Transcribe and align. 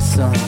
Songs. 0.00 0.38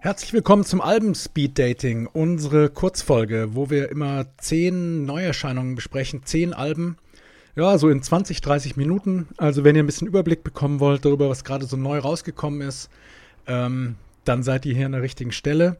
Herzlich 0.00 0.32
willkommen 0.32 0.64
zum 0.64 0.80
Alben 0.80 1.14
Speed 1.14 1.58
Dating, 1.58 2.06
unsere 2.06 2.70
Kurzfolge, 2.70 3.50
wo 3.52 3.70
wir 3.70 3.90
immer 3.90 4.26
zehn 4.38 5.04
Neuerscheinungen 5.04 5.74
besprechen, 5.74 6.22
zehn 6.24 6.52
Alben. 6.52 6.96
Ja, 7.54 7.76
so 7.76 7.90
in 7.90 8.02
20, 8.02 8.40
30 8.40 8.76
Minuten. 8.76 9.28
Also 9.36 9.62
wenn 9.62 9.76
ihr 9.76 9.82
ein 9.82 9.86
bisschen 9.86 10.08
Überblick 10.08 10.42
bekommen 10.42 10.80
wollt 10.80 11.04
darüber, 11.04 11.28
was 11.28 11.44
gerade 11.44 11.66
so 11.66 11.76
neu 11.76 11.98
rausgekommen 11.98 12.62
ist, 12.62 12.88
ähm, 13.46 13.96
dann 14.24 14.42
seid 14.42 14.64
ihr 14.64 14.74
hier 14.74 14.86
an 14.86 14.92
der 14.92 15.02
richtigen 15.02 15.32
Stelle. 15.32 15.76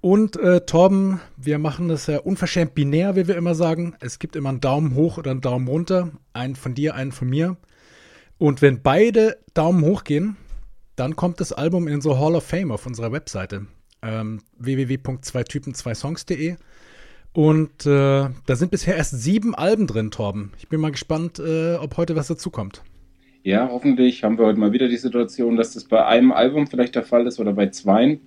Und 0.00 0.36
äh, 0.36 0.60
Torben, 0.60 1.20
wir 1.36 1.58
machen 1.58 1.88
das 1.88 2.06
ja 2.06 2.18
unverschämt 2.18 2.74
binär, 2.74 3.16
wie 3.16 3.26
wir 3.26 3.36
immer 3.36 3.56
sagen. 3.56 3.96
Es 3.98 4.20
gibt 4.20 4.36
immer 4.36 4.50
einen 4.50 4.60
Daumen 4.60 4.94
hoch 4.94 5.18
oder 5.18 5.32
einen 5.32 5.40
Daumen 5.40 5.66
runter. 5.66 6.12
Einen 6.32 6.54
von 6.54 6.74
dir, 6.74 6.94
einen 6.94 7.10
von 7.10 7.28
mir. 7.28 7.56
Und 8.38 8.62
wenn 8.62 8.80
beide 8.82 9.38
Daumen 9.54 9.82
hoch 9.82 10.04
gehen, 10.04 10.36
dann 10.94 11.16
kommt 11.16 11.40
das 11.40 11.52
Album 11.52 11.88
in 11.88 11.94
unsere 11.94 12.20
Hall 12.20 12.36
of 12.36 12.44
Fame 12.44 12.70
auf 12.70 12.86
unserer 12.86 13.10
Webseite. 13.10 13.66
Ähm, 14.02 14.42
www.zweitypen2songs.de 14.58 16.56
und 17.38 17.86
äh, 17.86 18.28
da 18.46 18.56
sind 18.56 18.72
bisher 18.72 18.96
erst 18.96 19.22
sieben 19.22 19.54
Alben 19.54 19.86
drin, 19.86 20.10
Torben. 20.10 20.50
Ich 20.58 20.66
bin 20.66 20.80
mal 20.80 20.90
gespannt, 20.90 21.38
äh, 21.38 21.76
ob 21.76 21.96
heute 21.96 22.16
was 22.16 22.26
dazukommt. 22.26 22.82
Ja, 23.44 23.68
hoffentlich 23.70 24.24
haben 24.24 24.38
wir 24.38 24.46
heute 24.46 24.58
mal 24.58 24.72
wieder 24.72 24.88
die 24.88 24.96
Situation, 24.96 25.56
dass 25.56 25.74
das 25.74 25.84
bei 25.84 26.04
einem 26.04 26.32
Album 26.32 26.66
vielleicht 26.66 26.96
der 26.96 27.04
Fall 27.04 27.28
ist 27.28 27.38
oder 27.38 27.52
bei 27.52 27.68
zweien. 27.68 28.22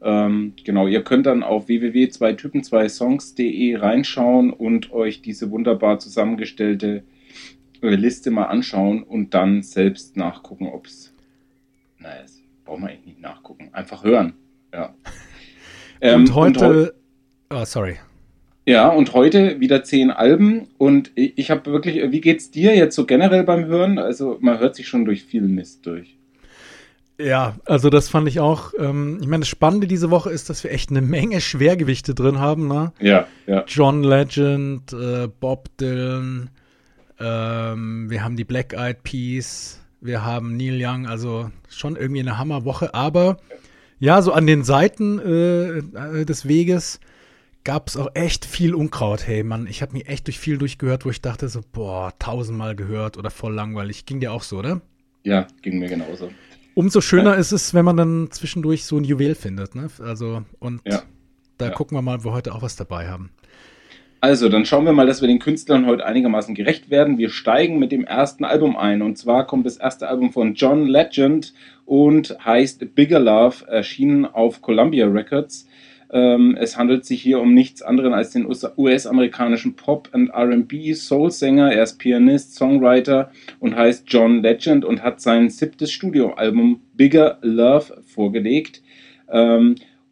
Ähm, 0.00 0.54
genau, 0.64 0.86
ihr 0.86 1.04
könnt 1.04 1.26
dann 1.26 1.42
auf 1.42 1.68
www.2typen2songs.de 1.68 3.76
reinschauen 3.76 4.54
und 4.54 4.90
euch 4.90 5.20
diese 5.20 5.50
wunderbar 5.50 5.98
zusammengestellte 5.98 7.02
äh, 7.82 7.94
Liste 7.94 8.30
mal 8.30 8.44
anschauen 8.44 9.02
und 9.02 9.34
dann 9.34 9.64
selbst 9.64 10.16
nachgucken, 10.16 10.68
ob 10.68 10.86
es. 10.86 11.12
Naja, 11.98 12.22
das 12.22 12.40
brauchen 12.64 12.84
wir 12.84 12.88
eigentlich 12.88 13.04
nicht 13.04 13.20
nachgucken. 13.20 13.68
Einfach 13.72 14.02
hören. 14.02 14.32
Ja. 14.72 14.94
Ähm, 15.98 16.24
und 16.24 16.34
heute. 16.34 16.94
Und 17.48 17.56
heu 17.56 17.62
oh, 17.62 17.64
sorry. 17.64 17.96
Ja, 18.68 18.88
und 18.88 19.14
heute 19.14 19.60
wieder 19.60 19.84
zehn 19.84 20.10
Alben 20.10 20.66
und 20.76 21.12
ich, 21.14 21.52
habe 21.52 21.70
wirklich, 21.70 22.10
wie 22.10 22.20
geht's 22.20 22.50
dir 22.50 22.74
jetzt 22.74 22.96
so 22.96 23.06
generell 23.06 23.44
beim 23.44 23.66
Hören? 23.66 24.00
Also 24.00 24.38
man 24.40 24.58
hört 24.58 24.74
sich 24.74 24.88
schon 24.88 25.04
durch 25.04 25.22
viel 25.22 25.42
Mist 25.42 25.86
durch. 25.86 26.16
Ja, 27.16 27.54
also 27.64 27.90
das 27.90 28.08
fand 28.08 28.26
ich 28.26 28.40
auch. 28.40 28.74
Ähm, 28.76 29.18
ich 29.20 29.28
meine, 29.28 29.42
das 29.42 29.48
Spannende 29.48 29.86
diese 29.86 30.10
Woche 30.10 30.30
ist, 30.30 30.50
dass 30.50 30.64
wir 30.64 30.72
echt 30.72 30.90
eine 30.90 31.00
Menge 31.00 31.40
Schwergewichte 31.40 32.12
drin 32.12 32.40
haben. 32.40 32.66
Ne? 32.66 32.92
Ja, 33.00 33.28
ja. 33.46 33.64
John 33.68 34.02
Legend, 34.02 34.92
äh, 34.92 35.28
Bob 35.28 35.68
Dylan, 35.78 36.50
ähm, 37.20 38.10
wir 38.10 38.24
haben 38.24 38.36
die 38.36 38.44
Black 38.44 38.72
Eyed 38.72 39.04
Peas, 39.04 39.80
wir 40.00 40.24
haben 40.24 40.56
Neil 40.56 40.84
Young, 40.84 41.06
also 41.06 41.52
schon 41.68 41.94
irgendwie 41.94 42.20
eine 42.20 42.36
Hammerwoche. 42.36 42.94
Aber 42.94 43.38
ja, 44.00 44.20
so 44.22 44.32
an 44.32 44.48
den 44.48 44.64
Seiten 44.64 45.20
äh, 45.20 46.24
des 46.24 46.48
Weges 46.48 46.98
gab 47.66 47.88
es 47.88 47.96
auch 47.96 48.10
echt 48.14 48.44
viel 48.44 48.76
Unkraut. 48.76 49.26
Hey, 49.26 49.42
Mann, 49.42 49.66
ich 49.66 49.82
habe 49.82 49.92
mir 49.92 50.06
echt 50.06 50.28
durch 50.28 50.38
viel 50.38 50.56
durchgehört, 50.56 51.04
wo 51.04 51.10
ich 51.10 51.20
dachte 51.20 51.48
so, 51.48 51.62
boah, 51.72 52.12
tausendmal 52.20 52.76
gehört 52.76 53.18
oder 53.18 53.28
voll 53.28 53.52
langweilig. 53.52 54.06
Ging 54.06 54.20
dir 54.20 54.32
auch 54.32 54.44
so, 54.44 54.58
oder? 54.58 54.80
Ja, 55.24 55.48
ging 55.62 55.80
mir 55.80 55.88
genauso. 55.88 56.30
Umso 56.74 57.00
schöner 57.00 57.32
ja. 57.32 57.40
ist 57.40 57.50
es, 57.50 57.74
wenn 57.74 57.84
man 57.84 57.96
dann 57.96 58.28
zwischendurch 58.30 58.84
so 58.84 58.96
ein 58.96 59.02
Juwel 59.02 59.34
findet, 59.34 59.74
ne? 59.74 59.88
Also, 59.98 60.44
und 60.60 60.80
ja. 60.86 61.02
da 61.58 61.66
ja. 61.66 61.70
gucken 61.72 61.98
wir 61.98 62.02
mal, 62.02 62.18
ob 62.18 62.24
wir 62.24 62.32
heute 62.32 62.54
auch 62.54 62.62
was 62.62 62.76
dabei 62.76 63.08
haben. 63.08 63.30
Also, 64.20 64.48
dann 64.48 64.64
schauen 64.64 64.84
wir 64.84 64.92
mal, 64.92 65.06
dass 65.08 65.20
wir 65.20 65.26
den 65.26 65.40
Künstlern 65.40 65.86
heute 65.86 66.06
einigermaßen 66.06 66.54
gerecht 66.54 66.88
werden. 66.88 67.18
Wir 67.18 67.30
steigen 67.30 67.80
mit 67.80 67.90
dem 67.90 68.04
ersten 68.04 68.44
Album 68.44 68.76
ein. 68.76 69.02
Und 69.02 69.18
zwar 69.18 69.44
kommt 69.44 69.66
das 69.66 69.76
erste 69.76 70.06
Album 70.06 70.30
von 70.32 70.54
John 70.54 70.86
Legend 70.86 71.52
und 71.84 72.36
heißt 72.44 72.94
Bigger 72.94 73.18
Love, 73.18 73.66
erschienen 73.66 74.24
auf 74.24 74.62
Columbia 74.62 75.08
Records. 75.08 75.66
Ähm, 76.10 76.56
es 76.58 76.76
handelt 76.76 77.04
sich 77.04 77.22
hier 77.22 77.40
um 77.40 77.54
nichts 77.54 77.82
anderes 77.82 78.12
als 78.12 78.30
den 78.30 78.46
US-amerikanischen 78.46 79.74
Pop- 79.74 80.10
und 80.12 80.30
RB-Soul-Sänger. 80.30 81.72
Er 81.72 81.82
ist 81.82 81.98
Pianist, 81.98 82.54
Songwriter 82.54 83.30
und 83.60 83.76
heißt 83.76 84.04
John 84.06 84.42
Legend 84.42 84.84
und 84.84 85.02
hat 85.02 85.20
sein 85.20 85.50
siebtes 85.50 85.90
Studioalbum 85.90 86.80
Bigger 86.94 87.38
Love 87.42 88.02
vorgelegt. 88.06 88.82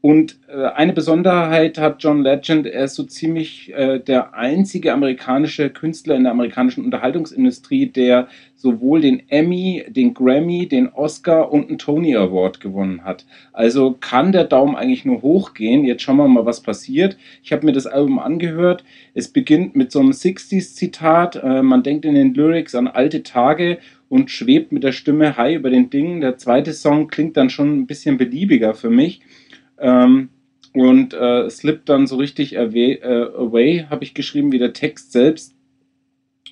Und 0.04 0.36
äh, 0.48 0.66
eine 0.66 0.92
Besonderheit 0.92 1.78
hat 1.78 2.02
John 2.02 2.22
Legend, 2.22 2.66
er 2.66 2.84
ist 2.84 2.94
so 2.94 3.04
ziemlich 3.04 3.72
äh, 3.72 4.00
der 4.00 4.34
einzige 4.34 4.92
amerikanische 4.92 5.70
Künstler 5.70 6.14
in 6.14 6.24
der 6.24 6.32
amerikanischen 6.32 6.84
Unterhaltungsindustrie, 6.84 7.86
der 7.86 8.28
sowohl 8.54 9.00
den 9.00 9.22
Emmy, 9.30 9.82
den 9.88 10.12
Grammy, 10.12 10.68
den 10.68 10.90
Oscar 10.90 11.50
und 11.50 11.70
einen 11.70 11.78
Tony 11.78 12.14
Award 12.14 12.60
gewonnen 12.60 13.02
hat. 13.02 13.24
Also 13.54 13.96
kann 13.98 14.32
der 14.32 14.44
Daumen 14.44 14.76
eigentlich 14.76 15.06
nur 15.06 15.22
hochgehen. 15.22 15.86
Jetzt 15.86 16.02
schauen 16.02 16.18
wir 16.18 16.28
mal, 16.28 16.44
was 16.44 16.60
passiert. 16.60 17.16
Ich 17.42 17.54
habe 17.54 17.64
mir 17.64 17.72
das 17.72 17.86
Album 17.86 18.18
angehört. 18.18 18.84
Es 19.14 19.28
beginnt 19.28 19.74
mit 19.74 19.90
so 19.90 20.00
einem 20.00 20.10
60s-Zitat. 20.10 21.36
Äh, 21.36 21.62
man 21.62 21.82
denkt 21.82 22.04
in 22.04 22.14
den 22.14 22.34
Lyrics 22.34 22.74
an 22.74 22.88
alte 22.88 23.22
Tage 23.22 23.78
und 24.10 24.30
schwebt 24.30 24.70
mit 24.70 24.84
der 24.84 24.92
Stimme 24.92 25.38
high 25.38 25.56
über 25.56 25.70
den 25.70 25.88
Dingen. 25.88 26.20
Der 26.20 26.36
zweite 26.36 26.72
Song 26.72 27.08
klingt 27.08 27.36
dann 27.36 27.48
schon 27.50 27.78
ein 27.78 27.86
bisschen 27.86 28.18
beliebiger 28.18 28.74
für 28.74 28.90
mich. 28.90 29.20
Ähm, 29.78 30.30
und 30.74 31.14
äh, 31.14 31.48
slippt 31.48 31.88
dann 31.88 32.06
so 32.06 32.16
richtig 32.16 32.58
away, 32.58 32.94
äh, 32.94 33.28
away 33.36 33.86
habe 33.88 34.02
ich 34.02 34.12
geschrieben, 34.12 34.50
wie 34.50 34.58
der 34.58 34.72
Text 34.72 35.12
selbst. 35.12 35.54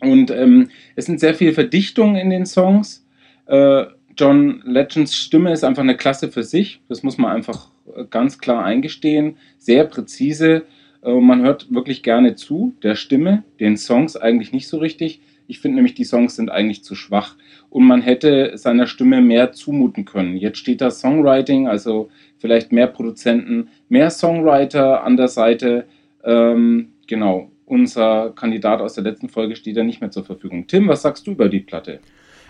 Und 0.00 0.30
ähm, 0.30 0.70
es 0.94 1.06
sind 1.06 1.20
sehr 1.20 1.34
viele 1.34 1.52
Verdichtungen 1.52 2.16
in 2.16 2.30
den 2.30 2.46
Songs. 2.46 3.06
Äh, 3.46 3.84
John 4.16 4.62
Legends 4.64 5.16
Stimme 5.16 5.52
ist 5.52 5.64
einfach 5.64 5.82
eine 5.82 5.96
Klasse 5.96 6.30
für 6.30 6.42
sich. 6.42 6.80
Das 6.88 7.02
muss 7.02 7.18
man 7.18 7.32
einfach 7.32 7.68
äh, 7.96 8.04
ganz 8.08 8.38
klar 8.38 8.64
eingestehen. 8.64 9.36
Sehr 9.58 9.84
präzise. 9.84 10.64
Äh, 11.02 11.14
man 11.14 11.42
hört 11.42 11.72
wirklich 11.74 12.02
gerne 12.02 12.34
zu 12.34 12.74
der 12.82 12.94
Stimme, 12.94 13.44
den 13.60 13.76
Songs 13.76 14.16
eigentlich 14.16 14.52
nicht 14.52 14.68
so 14.68 14.78
richtig. 14.78 15.20
Ich 15.48 15.60
finde 15.60 15.76
nämlich, 15.76 15.94
die 15.94 16.04
Songs 16.04 16.36
sind 16.36 16.50
eigentlich 16.50 16.84
zu 16.84 16.94
schwach 16.94 17.36
und 17.68 17.84
man 17.84 18.00
hätte 18.00 18.56
seiner 18.56 18.86
Stimme 18.86 19.20
mehr 19.20 19.52
zumuten 19.52 20.04
können. 20.04 20.36
Jetzt 20.36 20.58
steht 20.58 20.80
da 20.80 20.90
Songwriting, 20.90 21.68
also 21.68 22.10
vielleicht 22.42 22.72
mehr 22.72 22.88
Produzenten, 22.88 23.68
mehr 23.88 24.10
Songwriter 24.10 25.04
an 25.04 25.16
der 25.16 25.28
Seite. 25.28 25.86
Ähm, 26.24 26.92
genau, 27.06 27.52
unser 27.64 28.30
Kandidat 28.30 28.80
aus 28.80 28.94
der 28.94 29.04
letzten 29.04 29.28
Folge 29.28 29.56
steht 29.56 29.76
ja 29.76 29.84
nicht 29.84 30.00
mehr 30.00 30.10
zur 30.10 30.24
Verfügung. 30.24 30.66
Tim, 30.66 30.88
was 30.88 31.02
sagst 31.02 31.26
du 31.26 31.30
über 31.30 31.48
die 31.48 31.60
Platte? 31.60 32.00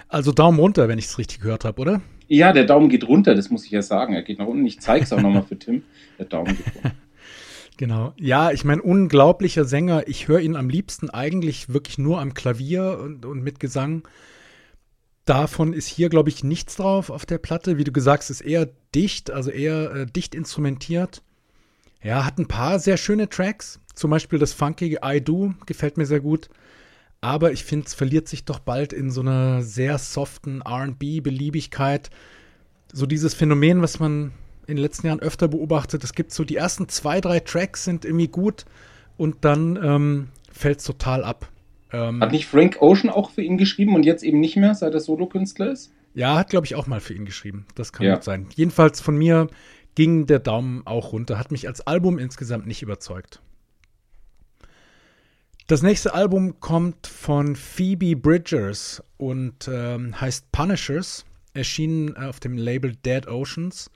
Also 0.09 0.33
Daumen 0.33 0.59
runter, 0.59 0.89
wenn 0.89 0.99
ich 0.99 1.05
es 1.05 1.19
richtig 1.19 1.41
gehört 1.41 1.65
habe, 1.65 1.81
oder? 1.81 2.01
Ja, 2.27 2.53
der 2.53 2.65
Daumen 2.65 2.89
geht 2.89 3.07
runter, 3.07 3.35
das 3.35 3.51
muss 3.51 3.67
ich 3.67 3.71
ja 3.71 3.83
sagen. 3.83 4.15
Er 4.15 4.23
geht 4.23 4.39
nach 4.39 4.47
unten. 4.47 4.65
Ich 4.65 4.81
zeige 4.81 5.05
es 5.05 5.13
auch 5.13 5.21
nochmal 5.21 5.43
für 5.43 5.59
Tim. 5.59 5.83
Der 6.19 6.27
Daumen 6.27 6.57
geht 6.57 6.75
runter. 6.75 6.93
Genau. 7.79 8.13
Ja, 8.17 8.53
ich 8.53 8.65
meine, 8.65 8.83
unglaublicher 8.83 9.65
Sänger. 9.65 10.07
Ich 10.07 10.29
höre 10.29 10.41
ihn 10.41 10.57
am 10.57 10.69
liebsten 10.69 11.11
eigentlich 11.11 11.73
wirklich 11.73 11.99
nur 11.99 12.21
am 12.21 12.35
Klavier 12.35 13.01
und, 13.03 13.25
und 13.25 13.43
mit 13.43 13.59
Gesang. 13.59 14.07
Davon 15.25 15.73
ist 15.73 15.87
hier, 15.87 16.09
glaube 16.09 16.31
ich, 16.31 16.43
nichts 16.43 16.77
drauf 16.77 17.11
auf 17.11 17.27
der 17.27 17.39
Platte. 17.39 17.79
Wie 17.79 17.85
du 17.85 17.93
gesagt 17.93 18.25
hast, 18.25 18.31
ist 18.31 18.41
eher 18.41 18.69
dicht, 18.95 19.31
also 19.31 19.51
eher 19.51 19.93
äh, 19.93 20.07
dicht 20.07 20.35
instrumentiert. 20.35 21.23
Ja, 22.03 22.25
hat 22.25 22.39
ein 22.39 22.49
paar 22.49 22.81
sehr 22.81 22.97
schöne 22.97 23.29
Tracks. 23.29 23.79
Zum 23.95 24.11
Beispiel 24.11 24.39
das 24.39 24.53
funkige 24.53 25.01
I 25.05 25.21
Do 25.21 25.55
gefällt 25.67 25.97
mir 25.97 26.07
sehr 26.07 26.21
gut. 26.21 26.49
Aber 27.21 27.53
ich 27.53 27.65
finde, 27.65 27.87
es 27.87 27.95
verliert 27.95 28.27
sich 28.27 28.45
doch 28.45 28.59
bald 28.59 28.93
in 28.93 29.13
so 29.13 29.21
einer 29.21 29.63
sehr 29.63 29.99
soften 29.99 30.61
RB-Beliebigkeit. 30.61 32.11
So 32.93 33.07
dieses 33.07 33.33
Phänomen, 33.33 33.81
was 33.81 34.01
man 34.01 34.33
in 34.67 34.77
den 34.77 34.83
letzten 34.83 35.07
Jahren 35.07 35.21
öfter 35.21 35.47
beobachtet. 35.47 36.03
Es 36.03 36.15
gibt 36.15 36.33
so 36.33 36.45
die 36.45 36.57
ersten 36.57 36.89
zwei, 36.89 37.21
drei 37.21 37.39
Tracks 37.39 37.85
sind 37.85 38.05
irgendwie 38.05 38.29
gut 38.29 38.65
und 39.17 39.45
dann 39.45 39.79
ähm, 39.83 40.29
fällt 40.51 40.81
es 40.81 40.85
total 40.85 41.23
ab. 41.23 41.49
Ähm, 41.93 42.21
hat 42.21 42.33
nicht 42.33 42.47
Frank 42.47 42.79
Ocean 42.81 43.11
auch 43.11 43.31
für 43.31 43.43
ihn 43.43 43.59
geschrieben 43.59 43.95
und 43.95 44.05
jetzt 44.05 44.23
eben 44.23 44.41
nicht 44.41 44.57
mehr, 44.57 44.75
seit 44.75 44.95
er 44.95 45.01
Solokünstler 45.01 45.71
ist? 45.71 45.93
Ja, 46.15 46.37
hat, 46.37 46.51
glaube 46.51 46.67
ich, 46.67 46.75
auch 46.75 46.87
mal 46.87 47.01
für 47.01 47.15
ihn 47.15 47.25
geschrieben. 47.25 47.67
Das 47.75 47.93
kann 47.93 48.07
ja. 48.07 48.15
gut 48.15 48.25
sein. 48.25 48.47
Jedenfalls 48.55 49.01
von 49.01 49.17
mir 49.17 49.49
ging 49.95 50.27
der 50.27 50.39
Daumen 50.39 50.83
auch 50.87 51.13
runter. 51.13 51.39
Hat 51.39 51.51
mich 51.53 51.67
als 51.69 51.81
Album 51.87 52.19
insgesamt 52.19 52.67
nicht 52.67 52.83
überzeugt. 52.83 53.41
Das 55.67 55.83
nächste 55.83 56.13
Album 56.13 56.61
kommt 56.61 57.07
von 57.07 57.57
Phoebe 57.57 58.17
Bridgers 58.17 59.03
und 59.17 59.69
ähm, 59.73 60.21
heißt 60.21 60.53
Punishers. 60.53 61.25
Erschienen 61.55 62.17
auf 62.17 62.41
dem 62.41 62.57
Label 62.57 62.95
Dead 63.05 63.27
Oceans. 63.29 63.91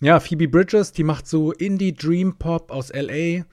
Ja, 0.00 0.20
Phoebe 0.20 0.48
Bridges, 0.48 0.92
die 0.92 1.04
macht 1.04 1.26
so 1.26 1.52
Indie 1.52 1.94
Dream 1.94 2.36
Pop 2.36 2.70
aus 2.70 2.92
LA. 2.92 3.44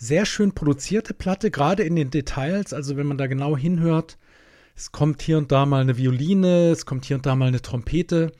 Sehr 0.00 0.26
schön 0.26 0.52
produzierte 0.52 1.12
Platte, 1.12 1.50
gerade 1.50 1.82
in 1.82 1.96
den 1.96 2.10
Details. 2.10 2.72
Also, 2.72 2.96
wenn 2.96 3.06
man 3.08 3.18
da 3.18 3.26
genau 3.26 3.56
hinhört, 3.56 4.16
Es 4.76 4.92
kommt 4.92 5.22
hier 5.22 5.38
und 5.38 5.50
da 5.50 5.66
mal 5.66 5.80
eine 5.80 5.98
Violine, 5.98 6.70
es 6.70 6.86
kommt 6.86 7.04
hier 7.04 7.16
und 7.16 7.26
da 7.26 7.34
mal 7.34 7.48
eine 7.48 7.60
Trompete. 7.62 8.32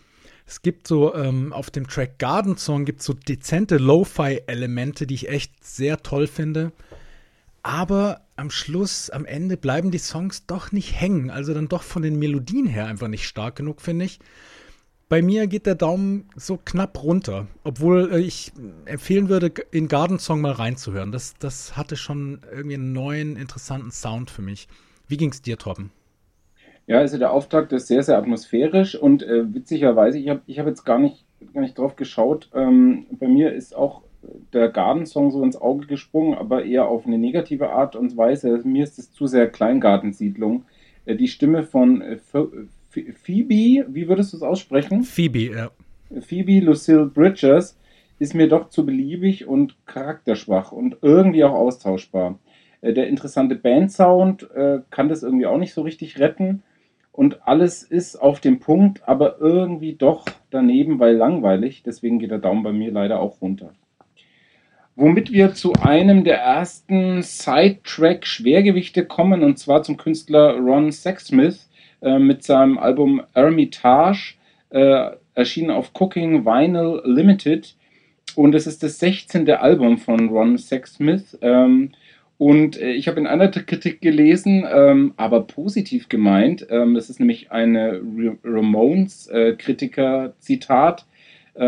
Es 0.47 0.63
gibt 0.63 0.87
so 0.87 1.15
ähm, 1.17 1.53
auf 1.53 1.71
dem 1.71 1.89
Track 1.89 2.19
Garden 2.21 2.57
Song 2.57 2.85
gibt 2.85 3.03
so 3.03 3.13
dezente 3.13 3.77
Lo-Fi-Elemente, 3.79 5.07
die 5.09 5.15
ich 5.15 5.29
echt 5.29 5.65
sehr 5.65 6.03
toll 6.05 6.29
finde. 6.29 6.73
Aber 7.65 8.23
am 8.37 8.51
Schluss, 8.51 9.11
am 9.11 9.27
Ende 9.27 9.57
bleiben 9.57 9.91
die 9.91 9.99
Songs 9.99 10.47
doch 10.47 10.71
nicht 10.73 11.01
hängen. 11.01 11.31
Also 11.31 11.55
dann 11.55 11.69
doch 11.69 11.83
von 11.83 12.03
den 12.03 12.21
Melodien 12.21 12.67
her 12.67 12.87
einfach 12.87 13.09
nicht 13.09 13.27
stark 13.27 13.57
genug, 13.57 13.83
finde 13.83 14.05
ich. 14.05 14.21
Bei 15.09 15.23
mir 15.23 15.47
geht 15.47 15.65
der 15.65 15.75
Daumen 15.75 16.29
so 16.37 16.59
knapp 16.63 17.03
runter, 17.03 17.47
obwohl 17.65 18.13
äh, 18.13 18.21
ich 18.21 18.53
empfehlen 18.85 19.31
würde, 19.31 19.51
in 19.71 19.89
Garden 19.89 20.19
Song 20.19 20.43
mal 20.43 20.53
reinzuhören. 20.53 21.13
Das, 21.13 21.35
das 21.39 21.79
hatte 21.79 21.97
schon 21.97 22.41
irgendwie 22.53 22.75
einen 22.75 22.93
neuen, 22.93 23.37
interessanten 23.37 23.91
Sound 23.91 24.31
für 24.31 24.43
mich. 24.43 24.69
Wie 25.07 25.17
ging 25.17 25.31
es 25.31 25.41
dir, 25.41 25.57
Torben? 25.57 25.93
Ja, 26.87 26.99
also 26.99 27.17
der 27.17 27.33
Auftakt 27.33 27.73
ist 27.73 27.87
sehr, 27.87 28.03
sehr 28.03 28.19
atmosphärisch 28.19 28.97
und 28.97 29.23
äh, 29.23 29.53
witzigerweise, 29.55 30.19
ich 30.19 30.29
habe 30.29 30.41
ich 30.47 30.59
hab 30.59 30.67
jetzt 30.67 30.85
gar 30.85 30.99
nicht, 30.99 31.25
gar 31.55 31.63
nicht 31.63 31.79
drauf 31.79 31.97
geschaut. 31.97 32.51
Ähm, 32.55 33.07
bei 33.13 33.29
mir 33.29 33.53
ist 33.53 33.75
auch 33.75 34.03
der 34.53 34.69
Gartensong 34.69 35.31
so 35.31 35.43
ins 35.43 35.57
Auge 35.57 35.87
gesprungen, 35.87 36.37
aber 36.37 36.65
eher 36.65 36.87
auf 36.87 37.07
eine 37.07 37.19
negative 37.19 37.71
Art 37.71 37.97
und 37.97 38.17
Weise. 38.17 38.61
Mir 38.65 38.85
ist 38.85 38.99
es 38.99 39.13
zu 39.13 39.27
sehr 39.27 39.49
Kleingartensiedlung. 39.49 40.65
Äh, 41.07 41.17
die 41.17 41.29
Stimme 41.29 41.63
von 41.63 42.03
äh, 42.03 42.19
Phoebe, 42.89 43.87
wie 43.89 44.09
würdest 44.09 44.33
du 44.33 44.39
es 44.39 44.43
aussprechen? 44.43 45.03
Phoebe, 45.03 45.55
ja. 45.55 45.71
Phoebe 46.21 46.61
Lucille 46.61 47.07
Bridges 47.07 47.79
ist 48.19 48.35
mir 48.35 48.49
doch 48.49 48.71
zu 48.71 48.85
beliebig 48.85 49.47
und 49.47 49.77
charakterschwach 49.87 50.73
und 50.73 50.97
irgendwie 51.03 51.45
auch 51.45 51.53
austauschbar. 51.53 52.39
Äh, 52.81 52.95
der 52.95 53.09
interessante 53.09 53.55
Bandsound 53.55 54.51
äh, 54.55 54.81
kann 54.91 55.09
das 55.09 55.23
irgendwie 55.23 55.47
auch 55.47 55.59
nicht 55.59 55.75
so 55.75 55.83
richtig 55.83 56.19
retten 56.19 56.63
und 57.19 57.49
alles 57.49 57.83
ist 57.83 58.15
auf 58.15 58.39
dem 58.39 58.61
Punkt, 58.61 59.09
aber 59.09 59.41
irgendwie 59.41 59.95
doch 59.95 60.25
daneben, 60.51 61.01
weil 61.01 61.17
langweilig. 61.17 61.83
Deswegen 61.85 62.21
geht 62.21 62.31
der 62.31 62.39
Daumen 62.39 62.63
bei 62.63 62.71
mir 62.73 62.93
leider 62.93 63.19
auch 63.19 63.41
runter. 63.41 63.73
Womit 64.95 65.33
wir 65.33 65.53
zu 65.55 65.73
einem 65.73 66.23
der 66.23 66.39
ersten 66.39 67.23
Sidetrack-Schwergewichte 67.23 69.05
kommen, 69.05 69.43
und 69.43 69.59
zwar 69.59 69.83
zum 69.83 69.97
Künstler 69.97 70.59
Ron 70.59 70.93
Sexsmith, 70.93 71.68
äh, 72.03 72.19
mit 72.19 72.45
seinem 72.45 72.79
Album 72.79 73.23
Hermitage, 73.35 74.35
äh, 74.71 75.11
erschienen 75.35 75.71
auf 75.71 75.93
Cooking 75.99 76.45
Vinyl 76.45 77.01
Limited. 77.05 77.75
Und 78.35 78.55
es 78.55 78.67
ist 78.67 78.83
das 78.83 78.99
16. 78.99 79.51
Album 79.51 79.99
von 79.99 80.29
Ron 80.29 80.59
Sexsmith. 80.59 81.39
Ähm, 81.41 81.93
und 82.39 82.81
äh, 82.81 82.93
ich 82.93 83.09
habe 83.09 83.19
in 83.19 83.27
einer 83.27 83.49
Kritik 83.49 84.01
gelesen, 84.01 84.65
ähm, 84.73 85.13
aber 85.17 85.41
positiv 85.41 86.09
gemeint, 86.09 86.65
ähm, 86.71 86.95
das 86.95 87.11
ist 87.11 87.19
nämlich 87.19 87.51
eine 87.51 88.01
Ramones-Kritiker-Zitat. 88.45 91.01
Äh, 91.01 91.05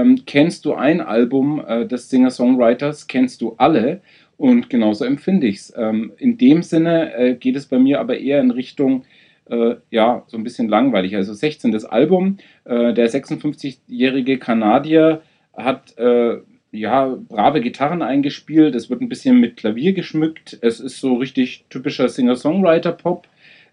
ähm, 0.00 0.22
kennst 0.24 0.64
du 0.64 0.74
ein 0.74 1.00
Album 1.00 1.60
äh, 1.66 1.86
des 1.86 2.08
Singer-Songwriters, 2.08 3.08
kennst 3.08 3.40
du 3.40 3.54
alle. 3.58 4.00
Und 4.36 4.70
genauso 4.70 5.04
empfinde 5.04 5.48
ich 5.48 5.56
es. 5.56 5.74
Ähm, 5.76 6.12
in 6.16 6.38
dem 6.38 6.62
Sinne 6.62 7.12
äh, 7.14 7.34
geht 7.34 7.56
es 7.56 7.66
bei 7.66 7.78
mir 7.78 7.98
aber 8.00 8.18
eher 8.18 8.40
in 8.40 8.52
Richtung 8.52 9.04
äh, 9.50 9.76
ja, 9.90 10.22
so 10.26 10.36
ein 10.36 10.44
bisschen 10.44 10.68
langweilig. 10.68 11.16
Also 11.16 11.34
16. 11.34 11.84
Album. 11.86 12.38
Äh, 12.64 12.94
der 12.94 13.10
56-jährige 13.10 14.38
Kanadier 14.38 15.22
hat 15.52 15.96
äh, 15.98 16.38
ja, 16.72 17.16
brave 17.28 17.60
Gitarren 17.60 18.02
eingespielt. 18.02 18.74
Es 18.74 18.90
wird 18.90 19.00
ein 19.00 19.08
bisschen 19.08 19.40
mit 19.40 19.56
Klavier 19.56 19.92
geschmückt. 19.92 20.58
Es 20.62 20.80
ist 20.80 21.00
so 21.00 21.14
richtig 21.14 21.64
typischer 21.68 22.08
Singer-Songwriter-Pop. 22.08 23.26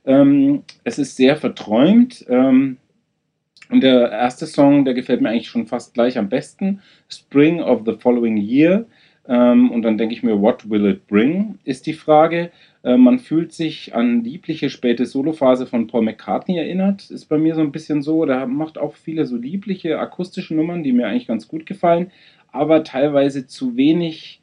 Ähm, 0.05 0.63
es 0.83 0.97
ist 0.97 1.15
sehr 1.15 1.37
verträumt. 1.37 2.25
Ähm, 2.27 2.77
und 3.69 3.81
der 3.81 4.09
erste 4.11 4.47
Song, 4.47 4.85
der 4.85 4.93
gefällt 4.93 5.21
mir 5.21 5.29
eigentlich 5.29 5.49
schon 5.49 5.67
fast 5.67 5.93
gleich 5.93 6.17
am 6.17 6.29
besten. 6.29 6.81
Spring 7.09 7.61
of 7.61 7.81
the 7.85 7.93
Following 7.99 8.37
Year. 8.37 8.85
Ähm, 9.27 9.71
und 9.71 9.81
dann 9.81 9.97
denke 9.97 10.15
ich 10.15 10.23
mir, 10.23 10.41
what 10.41 10.69
will 10.69 10.85
it 10.85 11.05
bring, 11.07 11.59
ist 11.65 11.85
die 11.85 11.93
Frage. 11.93 12.51
Äh, 12.87 12.95
man 12.95 13.19
fühlt 13.19 13.51
sich 13.51 13.93
an 13.95 14.23
liebliche 14.23 14.69
späte 14.69 15.05
Solophase 15.05 15.67
von 15.67 15.87
Paul 15.87 16.03
McCartney 16.03 16.57
erinnert. 16.57 17.11
Ist 17.11 17.25
bei 17.25 17.37
mir 17.37 17.53
so 17.53 17.59
ein 17.59 17.73
bisschen 17.73 18.01
so. 18.01 18.25
Der 18.25 18.47
macht 18.47 18.77
auch 18.77 18.95
viele 18.95 19.25
so 19.25 19.35
liebliche 19.35 19.99
akustische 19.99 20.55
Nummern, 20.55 20.83
die 20.83 20.93
mir 20.93 21.07
eigentlich 21.07 21.27
ganz 21.27 21.49
gut 21.49 21.65
gefallen, 21.65 22.11
aber 22.53 22.85
teilweise 22.85 23.45
zu 23.45 23.75
wenig 23.75 24.39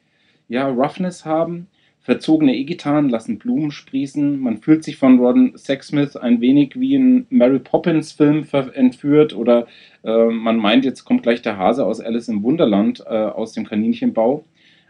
ja, 0.47 0.67
Roughness 0.67 1.25
haben. 1.25 1.67
Verzogene 2.01 2.55
E-Gitarren 2.55 3.09
lassen 3.09 3.39
Blumen 3.39 3.71
sprießen. 3.71 4.39
Man 4.39 4.57
fühlt 4.57 4.83
sich 4.83 4.97
von 4.97 5.17
Ron 5.19 5.53
Sexsmith 5.57 6.15
ein 6.15 6.39
wenig 6.39 6.79
wie 6.79 6.97
ein 6.97 7.25
Mary 7.31 7.57
Poppins 7.57 8.11
Film 8.11 8.45
entführt 8.75 9.35
oder 9.35 9.65
äh, 10.03 10.25
man 10.27 10.57
meint, 10.57 10.85
jetzt 10.85 11.03
kommt 11.03 11.23
gleich 11.23 11.41
der 11.41 11.57
Hase 11.57 11.83
aus 11.83 11.99
Alice 11.99 12.27
im 12.27 12.43
Wunderland 12.43 13.03
äh, 13.07 13.09
aus 13.09 13.53
dem 13.53 13.65
Kaninchenbau. 13.65 14.43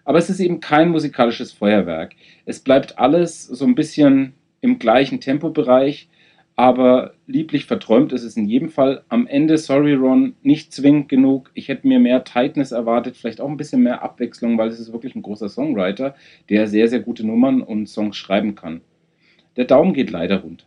Aber 0.05 0.19
es 0.19 0.29
ist 0.29 0.39
eben 0.39 0.59
kein 0.61 0.89
musikalisches 0.89 1.51
Feuerwerk. 1.51 2.15
Es 2.45 2.59
bleibt 2.59 2.97
alles 2.97 3.43
so 3.43 3.65
ein 3.65 3.75
bisschen 3.75 4.33
im 4.61 4.79
gleichen 4.79 5.19
Tempobereich, 5.19 6.07
aber 6.55 7.15
lieblich 7.27 7.65
verträumt 7.65 8.13
ist 8.13 8.23
es 8.23 8.37
in 8.37 8.45
jedem 8.45 8.69
Fall. 8.69 9.03
Am 9.09 9.27
Ende, 9.27 9.57
sorry 9.57 9.93
Ron, 9.93 10.35
nicht 10.41 10.71
zwingend 10.71 11.09
genug. 11.09 11.51
Ich 11.53 11.67
hätte 11.67 11.87
mir 11.87 11.99
mehr 11.99 12.23
Tightness 12.23 12.71
erwartet, 12.71 13.17
vielleicht 13.17 13.41
auch 13.41 13.49
ein 13.49 13.57
bisschen 13.57 13.83
mehr 13.83 14.03
Abwechslung, 14.03 14.57
weil 14.57 14.69
es 14.69 14.79
ist 14.79 14.93
wirklich 14.93 15.15
ein 15.15 15.21
großer 15.21 15.49
Songwriter, 15.49 16.15
der 16.49 16.67
sehr, 16.67 16.87
sehr 16.87 17.01
gute 17.01 17.25
Nummern 17.25 17.61
und 17.61 17.87
Songs 17.87 18.15
schreiben 18.15 18.55
kann. 18.55 18.81
Der 19.57 19.65
Daumen 19.65 19.93
geht 19.93 20.11
leider 20.11 20.41
runter. 20.41 20.65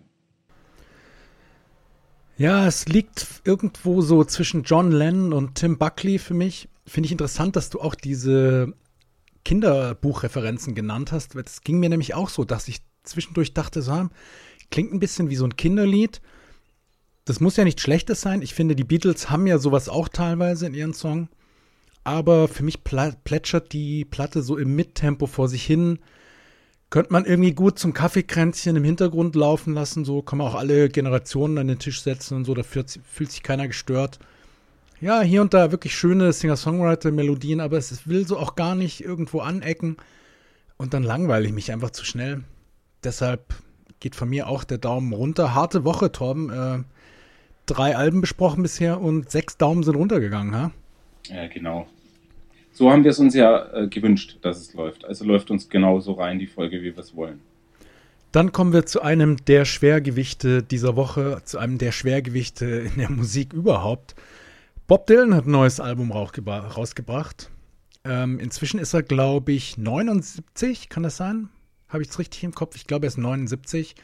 Ja, 2.36 2.66
es 2.66 2.86
liegt 2.86 3.40
irgendwo 3.44 4.00
so 4.00 4.24
zwischen 4.24 4.62
John 4.62 4.92
Lennon 4.92 5.32
und 5.32 5.54
Tim 5.56 5.78
Buckley 5.78 6.18
für 6.18 6.34
mich. 6.34 6.68
Finde 6.86 7.06
ich 7.06 7.12
interessant, 7.12 7.56
dass 7.56 7.70
du 7.70 7.80
auch 7.80 7.94
diese 7.94 8.74
Kinderbuchreferenzen 9.48 10.74
genannt 10.74 11.10
hast. 11.10 11.34
Das 11.34 11.62
ging 11.62 11.80
mir 11.80 11.88
nämlich 11.88 12.12
auch 12.12 12.28
so, 12.28 12.44
dass 12.44 12.68
ich 12.68 12.82
zwischendurch 13.02 13.54
dachte, 13.54 13.80
so, 13.80 14.10
klingt 14.70 14.92
ein 14.92 15.00
bisschen 15.00 15.30
wie 15.30 15.36
so 15.36 15.46
ein 15.46 15.56
Kinderlied. 15.56 16.20
Das 17.24 17.40
muss 17.40 17.56
ja 17.56 17.64
nichts 17.64 17.80
Schlechtes 17.80 18.20
sein. 18.20 18.42
Ich 18.42 18.52
finde, 18.52 18.76
die 18.76 18.84
Beatles 18.84 19.30
haben 19.30 19.46
ja 19.46 19.56
sowas 19.56 19.88
auch 19.88 20.08
teilweise 20.08 20.66
in 20.66 20.74
ihren 20.74 20.92
Song. 20.92 21.30
Aber 22.04 22.46
für 22.46 22.62
mich 22.62 22.84
plätschert 22.84 23.72
die 23.72 24.04
Platte 24.04 24.42
so 24.42 24.58
im 24.58 24.76
Mittempo 24.76 25.26
vor 25.26 25.48
sich 25.48 25.64
hin. 25.64 25.98
Könnte 26.90 27.14
man 27.14 27.24
irgendwie 27.24 27.54
gut 27.54 27.78
zum 27.78 27.94
Kaffeekränzchen 27.94 28.76
im 28.76 28.84
Hintergrund 28.84 29.34
laufen 29.34 29.72
lassen. 29.72 30.04
So 30.04 30.20
kann 30.20 30.36
man 30.36 30.48
auch 30.48 30.56
alle 30.56 30.90
Generationen 30.90 31.56
an 31.56 31.68
den 31.68 31.78
Tisch 31.78 32.02
setzen 32.02 32.36
und 32.36 32.44
so. 32.44 32.52
Da 32.52 32.64
fühlt 32.64 32.90
sich 32.90 33.42
keiner 33.42 33.66
gestört 33.66 34.18
ja, 35.00 35.20
hier 35.20 35.42
und 35.42 35.54
da 35.54 35.70
wirklich 35.70 35.94
schöne 35.96 36.32
Singer-Songwriter-Melodien, 36.32 37.60
aber 37.60 37.78
es 37.78 38.08
will 38.08 38.26
so 38.26 38.38
auch 38.38 38.56
gar 38.56 38.74
nicht 38.74 39.02
irgendwo 39.02 39.40
anecken. 39.40 39.96
Und 40.76 40.94
dann 40.94 41.02
langweile 41.02 41.46
ich 41.46 41.52
mich 41.52 41.72
einfach 41.72 41.90
zu 41.90 42.04
schnell. 42.04 42.42
Deshalb 43.04 43.54
geht 44.00 44.14
von 44.14 44.28
mir 44.28 44.48
auch 44.48 44.64
der 44.64 44.78
Daumen 44.78 45.12
runter. 45.12 45.54
Harte 45.54 45.84
Woche, 45.84 46.12
Torben. 46.12 46.50
Äh, 46.50 46.84
drei 47.66 47.96
Alben 47.96 48.20
besprochen 48.20 48.62
bisher 48.62 49.00
und 49.00 49.30
sechs 49.30 49.56
Daumen 49.56 49.82
sind 49.82 49.96
runtergegangen, 49.96 50.54
ha? 50.54 50.70
Ja, 51.28 51.46
genau. 51.48 51.86
So 52.72 52.90
haben 52.90 53.04
wir 53.04 53.10
es 53.10 53.18
uns 53.18 53.34
ja 53.34 53.72
äh, 53.72 53.88
gewünscht, 53.88 54.38
dass 54.42 54.58
es 54.58 54.74
läuft. 54.74 55.04
Also 55.04 55.24
läuft 55.24 55.50
uns 55.50 55.68
genauso 55.68 56.12
rein 56.12 56.38
die 56.38 56.46
Folge, 56.46 56.80
wie 56.80 56.94
wir 56.94 56.98
es 56.98 57.14
wollen. 57.14 57.40
Dann 58.30 58.52
kommen 58.52 58.72
wir 58.72 58.86
zu 58.86 59.02
einem 59.02 59.44
der 59.46 59.64
Schwergewichte 59.64 60.62
dieser 60.62 60.96
Woche, 60.96 61.40
zu 61.44 61.58
einem 61.58 61.78
der 61.78 61.92
Schwergewichte 61.92 62.66
in 62.66 62.98
der 62.98 63.10
Musik 63.10 63.52
überhaupt. 63.52 64.14
Bob 64.88 65.06
Dylan 65.06 65.34
hat 65.34 65.46
ein 65.46 65.50
neues 65.50 65.80
Album 65.80 66.10
rausgebracht. 66.12 67.50
Ähm, 68.04 68.40
inzwischen 68.40 68.80
ist 68.80 68.94
er, 68.94 69.02
glaube 69.02 69.52
ich, 69.52 69.76
79, 69.76 70.88
kann 70.88 71.02
das 71.02 71.18
sein? 71.18 71.50
Habe 71.88 72.02
ich 72.02 72.08
es 72.08 72.18
richtig 72.18 72.42
im 72.42 72.54
Kopf? 72.54 72.74
Ich 72.74 72.86
glaube, 72.86 73.04
er 73.04 73.08
ist 73.08 73.18
79. 73.18 73.96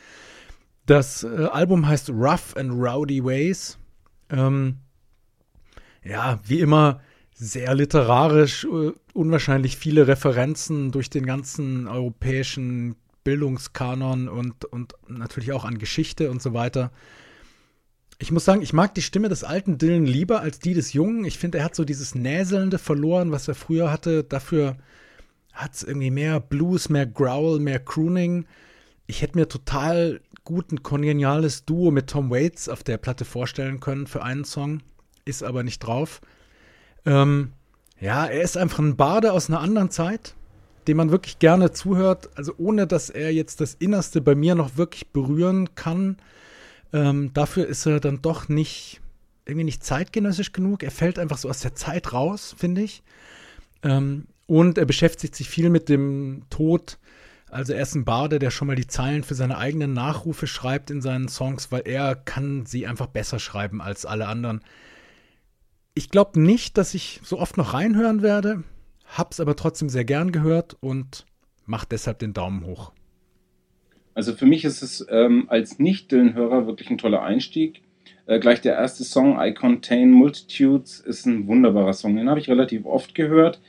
Das 0.84 1.24
äh, 1.24 1.46
Album 1.50 1.88
heißt 1.88 2.10
Rough 2.10 2.54
and 2.58 2.70
Rowdy 2.70 3.24
Ways. 3.24 3.78
Ähm, 4.28 4.76
ja, 6.04 6.38
wie 6.44 6.60
immer 6.60 7.00
sehr 7.32 7.74
literarisch, 7.74 8.66
äh, 8.66 8.92
unwahrscheinlich 9.14 9.78
viele 9.78 10.06
Referenzen 10.06 10.92
durch 10.92 11.08
den 11.08 11.24
ganzen 11.24 11.88
europäischen 11.88 12.96
Bildungskanon 13.24 14.28
und, 14.28 14.66
und 14.66 14.92
natürlich 15.08 15.52
auch 15.52 15.64
an 15.64 15.78
Geschichte 15.78 16.30
und 16.30 16.42
so 16.42 16.52
weiter. 16.52 16.92
Ich 18.18 18.30
muss 18.30 18.44
sagen, 18.44 18.62
ich 18.62 18.73
mag 18.73 18.94
die 18.94 19.02
Stimme 19.02 19.28
des 19.28 19.44
alten 19.44 19.78
Dylan 19.78 20.06
lieber 20.06 20.40
als 20.40 20.61
die 20.61 20.75
des 20.75 20.92
Jungen. 20.92 21.25
Ich 21.25 21.38
finde, 21.38 21.59
er 21.59 21.64
hat 21.64 21.75
so 21.75 21.85
dieses 21.85 22.14
Näselnde 22.14 22.78
verloren, 22.78 23.33
was 23.33 23.49
er 23.49 23.54
früher 23.54 23.90
hatte. 23.90 24.23
Dafür 24.23 24.76
hat 25.52 25.75
es 25.75 25.83
irgendwie 25.83 26.11
mehr 26.11 26.40
Blues, 26.40 26.88
mehr 26.88 27.06
Growl, 27.06 27.59
mehr 27.59 27.80
Crooning. 27.80 28.47
Ich 29.06 29.23
hätte 29.23 29.37
mir 29.37 29.49
total 29.49 30.21
gut 30.44 30.73
ein 30.73 30.83
kongeniales 30.83 31.64
Duo 31.64 31.90
mit 31.90 32.09
Tom 32.09 32.30
Waits 32.30 32.68
auf 32.68 32.83
der 32.85 32.99
Platte 32.99 33.25
vorstellen 33.25 33.80
können 33.80 34.06
für 34.06 34.23
einen 34.23 34.44
Song. 34.44 34.83
Ist 35.25 35.42
aber 35.42 35.62
nicht 35.62 35.80
drauf. 35.80 36.21
Ähm, 37.04 37.52
ja, 38.00 38.26
er 38.26 38.42
ist 38.42 38.56
einfach 38.56 38.78
ein 38.78 38.97
Bade 38.97 39.33
aus 39.33 39.49
einer 39.49 39.61
anderen 39.61 39.90
Zeit, 39.90 40.35
dem 40.87 40.99
man 40.99 41.11
wirklich 41.11 41.38
gerne 41.38 41.73
zuhört. 41.73 42.30
Also 42.37 42.54
ohne, 42.59 42.87
dass 42.87 43.11
er 43.11 43.33
jetzt 43.33 43.61
das 43.61 43.75
Innerste 43.75 44.21
bei 44.21 44.35
mir 44.35 44.54
noch 44.54 44.76
wirklich 44.76 45.09
berühren 45.09 45.75
kann 45.75 46.16
Ähm, 46.94 47.32
dafür 47.34 47.66
ist 47.66 47.84
er 47.86 47.98
dann 47.98 48.22
doch 48.22 48.48
nicht, 48.48 49.00
irgendwie 49.44 49.64
nicht 49.64 49.82
zeitgenössisch 49.82 50.52
genug. 50.52 50.84
Er 50.84 50.92
fällt 50.92 51.18
einfach 51.18 51.38
so 51.38 51.50
aus 51.50 51.58
der 51.58 51.74
Zeit 51.74 52.12
raus, 52.12 52.54
finde 52.56 52.82
ich. 52.82 53.02
Ähm, 53.82 54.28
und 54.46 54.78
er 54.78 54.86
beschäftigt 54.86 55.34
sich 55.34 55.50
viel 55.50 55.70
mit 55.70 55.88
dem 55.88 56.44
Tod. 56.50 56.98
Also 57.50 57.72
er 57.72 57.82
ist 57.82 57.96
ein 57.96 58.04
Barde, 58.04 58.38
der 58.38 58.52
schon 58.52 58.68
mal 58.68 58.76
die 58.76 58.86
Zeilen 58.86 59.24
für 59.24 59.34
seine 59.34 59.58
eigenen 59.58 59.92
Nachrufe 59.92 60.46
schreibt 60.46 60.90
in 60.90 61.02
seinen 61.02 61.28
Songs, 61.28 61.72
weil 61.72 61.82
er 61.84 62.14
kann 62.14 62.64
sie 62.64 62.86
einfach 62.86 63.08
besser 63.08 63.40
schreiben 63.40 63.82
als 63.82 64.06
alle 64.06 64.28
anderen. 64.28 64.60
Ich 65.94 66.10
glaube 66.10 66.40
nicht, 66.40 66.78
dass 66.78 66.94
ich 66.94 67.20
so 67.24 67.40
oft 67.40 67.56
noch 67.56 67.74
reinhören 67.74 68.22
werde, 68.22 68.62
hab's 69.04 69.40
aber 69.40 69.56
trotzdem 69.56 69.88
sehr 69.88 70.04
gern 70.04 70.30
gehört 70.30 70.76
und 70.80 71.26
mach 71.66 71.84
deshalb 71.84 72.20
den 72.20 72.34
Daumen 72.34 72.64
hoch. 72.64 72.92
Also 74.14 74.33
für 74.33 74.47
mich 74.47 74.64
ist 74.64 74.83
es 74.83 75.06
ähm, 75.11 75.47
als 75.49 75.78
Nicht-Dillen-Hörer 75.78 76.66
wirklich 76.66 76.90
ein 76.90 76.99
toller 76.99 77.23
Einstieg. 77.23 77.83
Äh, 78.26 78.38
gleich 78.38 78.61
der 78.61 78.75
erste 78.75 79.04
Song, 79.04 79.38
I 79.40 79.52
Contain 79.52 80.11
Multitudes, 80.11 81.00
ist 81.00 81.26
ein 81.26 81.47
wunderbarer 81.47 81.92
Song. 81.92 82.16
Den 82.16 82.30
habe 82.30 82.40
ich 82.40 82.49
relativ 82.49 82.87
oft 82.87 83.14
gehört. 83.14 83.61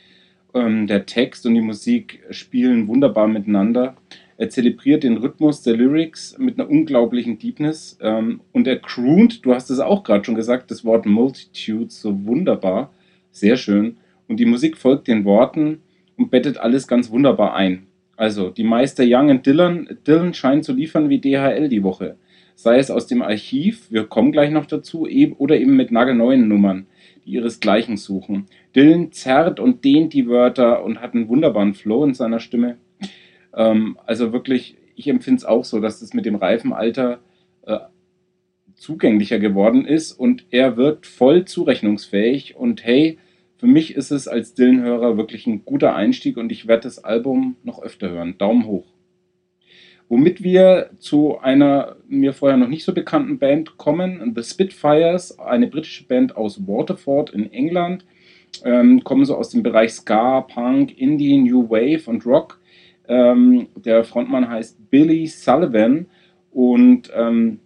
Ähm, 0.54 0.88
der 0.88 1.06
Text 1.06 1.46
und 1.46 1.56
die 1.56 1.62
Musik 1.62 2.24
spielen 2.30 2.88
wunderbar 2.88 3.28
miteinander. 3.28 3.96
Er 4.38 4.50
zelebriert 4.50 5.04
den 5.04 5.18
Rhythmus 5.18 5.62
der 5.62 5.76
Lyrics 5.76 6.38
mit 6.38 6.60
einer 6.60 6.70
unglaublichen 6.70 7.40
Deepness. 7.40 7.98
Ähm, 8.02 8.42
und 8.52 8.68
er 8.68 8.80
croont, 8.80 9.46
du 9.46 9.54
hast 9.54 9.70
es 9.70 9.80
auch 9.80 10.04
gerade 10.04 10.24
schon 10.24 10.36
gesagt, 10.36 10.72
das 10.72 10.86
Wort 10.86 11.06
Multitudes 11.06 12.02
so 12.02 12.26
wunderbar. 12.26 12.94
Sehr 13.32 13.58
schön. 13.58 13.98
Und 14.28 14.38
die 14.38 14.46
Musik 14.46 14.78
folgt 14.78 15.08
den 15.08 15.26
Worten 15.26 15.82
und 16.18 16.32
bettet 16.32 16.58
alles 16.58 16.88
ganz 16.88 17.10
wunderbar 17.10 17.56
ein. 17.56 17.88
Also, 18.18 18.50
die 18.50 18.64
Meister 18.64 19.04
Young 19.06 19.30
und 19.30 19.46
Dylan, 19.46 19.98
Dylan 20.08 20.34
scheinen 20.34 20.64
zu 20.64 20.74
liefern 20.74 21.10
wie 21.10 21.20
DHL 21.20 21.70
die 21.70 21.84
Woche. 21.84 22.18
Sei 22.56 22.78
es 22.78 22.90
aus 22.90 23.08
dem 23.08 23.22
Archiv, 23.22 23.92
wir 23.92 24.06
kommen 24.06 24.32
gleich 24.32 24.50
noch 24.50 24.66
dazu, 24.66 25.08
oder 25.38 25.58
eben 25.58 25.76
mit 25.76 25.92
nagelneuen 25.92 26.48
Nummern, 26.48 26.88
die 27.26 27.32
ihresgleichen 27.32 27.98
suchen. 27.98 28.46
Dylan 28.76 29.12
zerrt 29.12 29.60
und 29.60 29.84
dehnt 29.84 30.14
die 30.14 30.28
Wörter 30.28 30.84
und 30.84 31.02
hat 31.02 31.14
einen 31.14 31.28
wunderbaren 31.28 31.74
Flow 31.74 32.06
in 32.06 32.14
seiner 32.14 32.40
Stimme. 32.40 32.78
Ähm, 33.54 33.98
also 34.06 34.32
wirklich, 34.32 34.78
ich 34.96 35.08
empfinde 35.08 35.40
es 35.40 35.46
auch 35.46 35.66
so, 35.66 35.82
dass 35.82 36.00
das 36.00 36.14
mit 36.14 36.26
dem 36.26 36.36
reifen 36.36 36.72
Alter 36.72 37.20
äh, 37.66 37.80
zugänglicher 38.76 39.40
geworden 39.40 39.86
ist 39.86 40.14
und 40.14 40.46
er 40.52 40.78
wirkt 40.78 41.06
voll 41.06 41.46
zurechnungsfähig 41.46 42.56
und 42.56 42.84
hey, 42.84 43.18
für 43.58 43.68
mich 43.68 43.96
ist 43.96 44.12
es 44.12 44.28
als 44.28 44.54
Dylan-Hörer 44.54 45.18
wirklich 45.18 45.48
ein 45.48 45.64
guter 45.66 45.96
Einstieg 45.96 46.38
und 46.38 46.52
ich 46.52 46.68
werde 46.68 46.84
das 46.84 47.04
Album 47.04 47.56
noch 47.64 47.82
öfter 47.82 48.10
hören. 48.10 48.38
Daumen 48.38 48.66
hoch. 48.66 48.86
Womit 50.08 50.44
wir 50.44 50.92
zu 51.00 51.40
einer 51.40 51.96
mir 52.08 52.34
vorher 52.34 52.58
noch 52.58 52.68
nicht 52.68 52.84
so 52.84 52.94
bekannten 52.94 53.40
Band 53.40 53.78
kommen, 53.78 54.34
The 54.36 54.44
Spitfires, 54.44 55.40
eine 55.40 55.68
britische 55.68 56.06
Band 56.06 56.36
aus 56.36 56.68
Waterford 56.68 57.32
in 57.32 57.52
England, 57.52 58.06
ähm, 58.64 59.04
kommen 59.04 59.26
so 59.26 59.36
aus 59.36 59.50
dem 59.50 59.64
Bereich 59.64 59.94
Ska, 59.94 60.42
Punk, 60.42 60.98
Indie, 60.98 61.38
New 61.38 61.70
Wave 61.70 62.08
und 62.10 62.26
Rock. 62.26 62.60
Ähm, 63.08 63.68
der 63.76 64.04
Frontmann 64.04 64.48
heißt 64.48 64.90
Billy 64.92 65.26
Sullivan 65.28 66.06
und 66.52 67.12
ähm, 67.16 67.60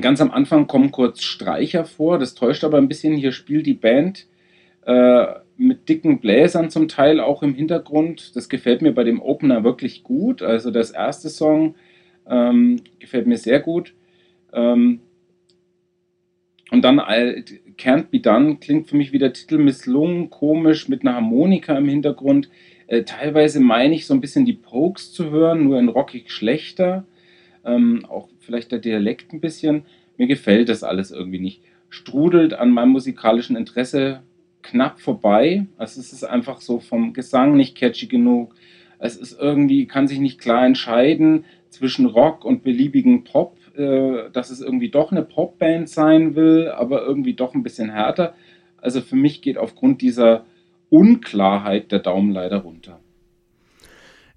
ganz 0.00 0.20
am 0.20 0.30
Anfang 0.32 0.66
kommen 0.66 0.90
kurz 0.90 1.22
Streicher 1.22 1.84
vor, 1.84 2.18
das 2.18 2.34
täuscht 2.34 2.64
aber 2.64 2.78
ein 2.78 2.88
bisschen. 2.88 3.16
Hier 3.16 3.32
spielt 3.32 3.66
die 3.66 3.74
Band 3.74 4.26
äh, 4.86 5.26
mit 5.58 5.88
dicken 5.88 6.20
Bläsern 6.20 6.70
zum 6.70 6.88
Teil 6.88 7.20
auch 7.20 7.42
im 7.42 7.54
Hintergrund. 7.54 8.36
Das 8.36 8.48
gefällt 8.48 8.82
mir 8.82 8.92
bei 8.92 9.04
dem 9.04 9.20
Opener 9.20 9.64
wirklich 9.64 10.02
gut. 10.02 10.42
Also 10.42 10.70
das 10.70 10.90
erste 10.90 11.28
Song 11.28 11.74
ähm, 12.28 12.80
gefällt 12.98 13.26
mir 13.26 13.36
sehr 13.36 13.60
gut. 13.60 13.94
Ähm, 14.52 15.00
und 16.70 16.82
dann 16.82 16.98
Can't 16.98 18.06
Be 18.10 18.20
Done 18.20 18.56
klingt 18.56 18.88
für 18.88 18.96
mich 18.96 19.12
wie 19.12 19.18
der 19.18 19.32
Titel 19.32 19.58
misslungen, 19.58 20.30
komisch, 20.30 20.88
mit 20.88 21.02
einer 21.02 21.14
Harmonika 21.14 21.76
im 21.76 21.88
Hintergrund. 21.88 22.48
Äh, 22.86 23.04
teilweise 23.04 23.60
meine 23.60 23.94
ich 23.94 24.06
so 24.06 24.14
ein 24.14 24.20
bisschen 24.20 24.44
die 24.44 24.52
Pokes 24.52 25.12
zu 25.12 25.30
hören, 25.30 25.64
nur 25.64 25.78
in 25.78 25.88
rockig 25.88 26.30
schlechter. 26.30 27.04
Ähm, 27.64 28.04
auch 28.08 28.28
vielleicht 28.40 28.72
der 28.72 28.78
Dialekt 28.78 29.32
ein 29.32 29.40
bisschen. 29.40 29.82
Mir 30.16 30.26
gefällt 30.26 30.68
das 30.68 30.82
alles 30.82 31.10
irgendwie 31.10 31.40
nicht. 31.40 31.62
Strudelt 31.88 32.54
an 32.54 32.70
meinem 32.70 32.90
musikalischen 32.90 33.56
Interesse 33.56 34.22
knapp 34.66 35.00
vorbei. 35.00 35.66
Also 35.76 36.00
es 36.00 36.12
ist 36.12 36.24
einfach 36.24 36.60
so 36.60 36.80
vom 36.80 37.12
Gesang 37.12 37.56
nicht 37.56 37.76
catchy 37.76 38.06
genug. 38.06 38.54
Es 38.98 39.16
ist 39.16 39.38
irgendwie, 39.38 39.86
kann 39.86 40.08
sich 40.08 40.18
nicht 40.18 40.40
klar 40.40 40.66
entscheiden 40.66 41.44
zwischen 41.68 42.06
Rock 42.06 42.44
und 42.44 42.62
beliebigen 42.62 43.24
Pop, 43.24 43.56
äh, 43.76 44.30
dass 44.32 44.50
es 44.50 44.60
irgendwie 44.60 44.90
doch 44.90 45.12
eine 45.12 45.22
Popband 45.22 45.88
sein 45.88 46.34
will, 46.34 46.68
aber 46.68 47.02
irgendwie 47.02 47.34
doch 47.34 47.54
ein 47.54 47.62
bisschen 47.62 47.90
härter. 47.90 48.34
Also 48.78 49.00
für 49.00 49.16
mich 49.16 49.42
geht 49.42 49.58
aufgrund 49.58 50.00
dieser 50.00 50.46
Unklarheit 50.90 51.92
der 51.92 51.98
Daumen 51.98 52.32
leider 52.32 52.58
runter. 52.58 53.00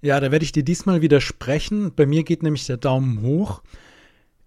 Ja, 0.02 0.18
da 0.18 0.32
werde 0.32 0.44
ich 0.44 0.52
dir 0.52 0.64
diesmal 0.64 1.02
widersprechen. 1.02 1.92
Bei 1.94 2.06
mir 2.06 2.22
geht 2.22 2.42
nämlich 2.42 2.66
der 2.66 2.78
Daumen 2.78 3.22
hoch. 3.22 3.62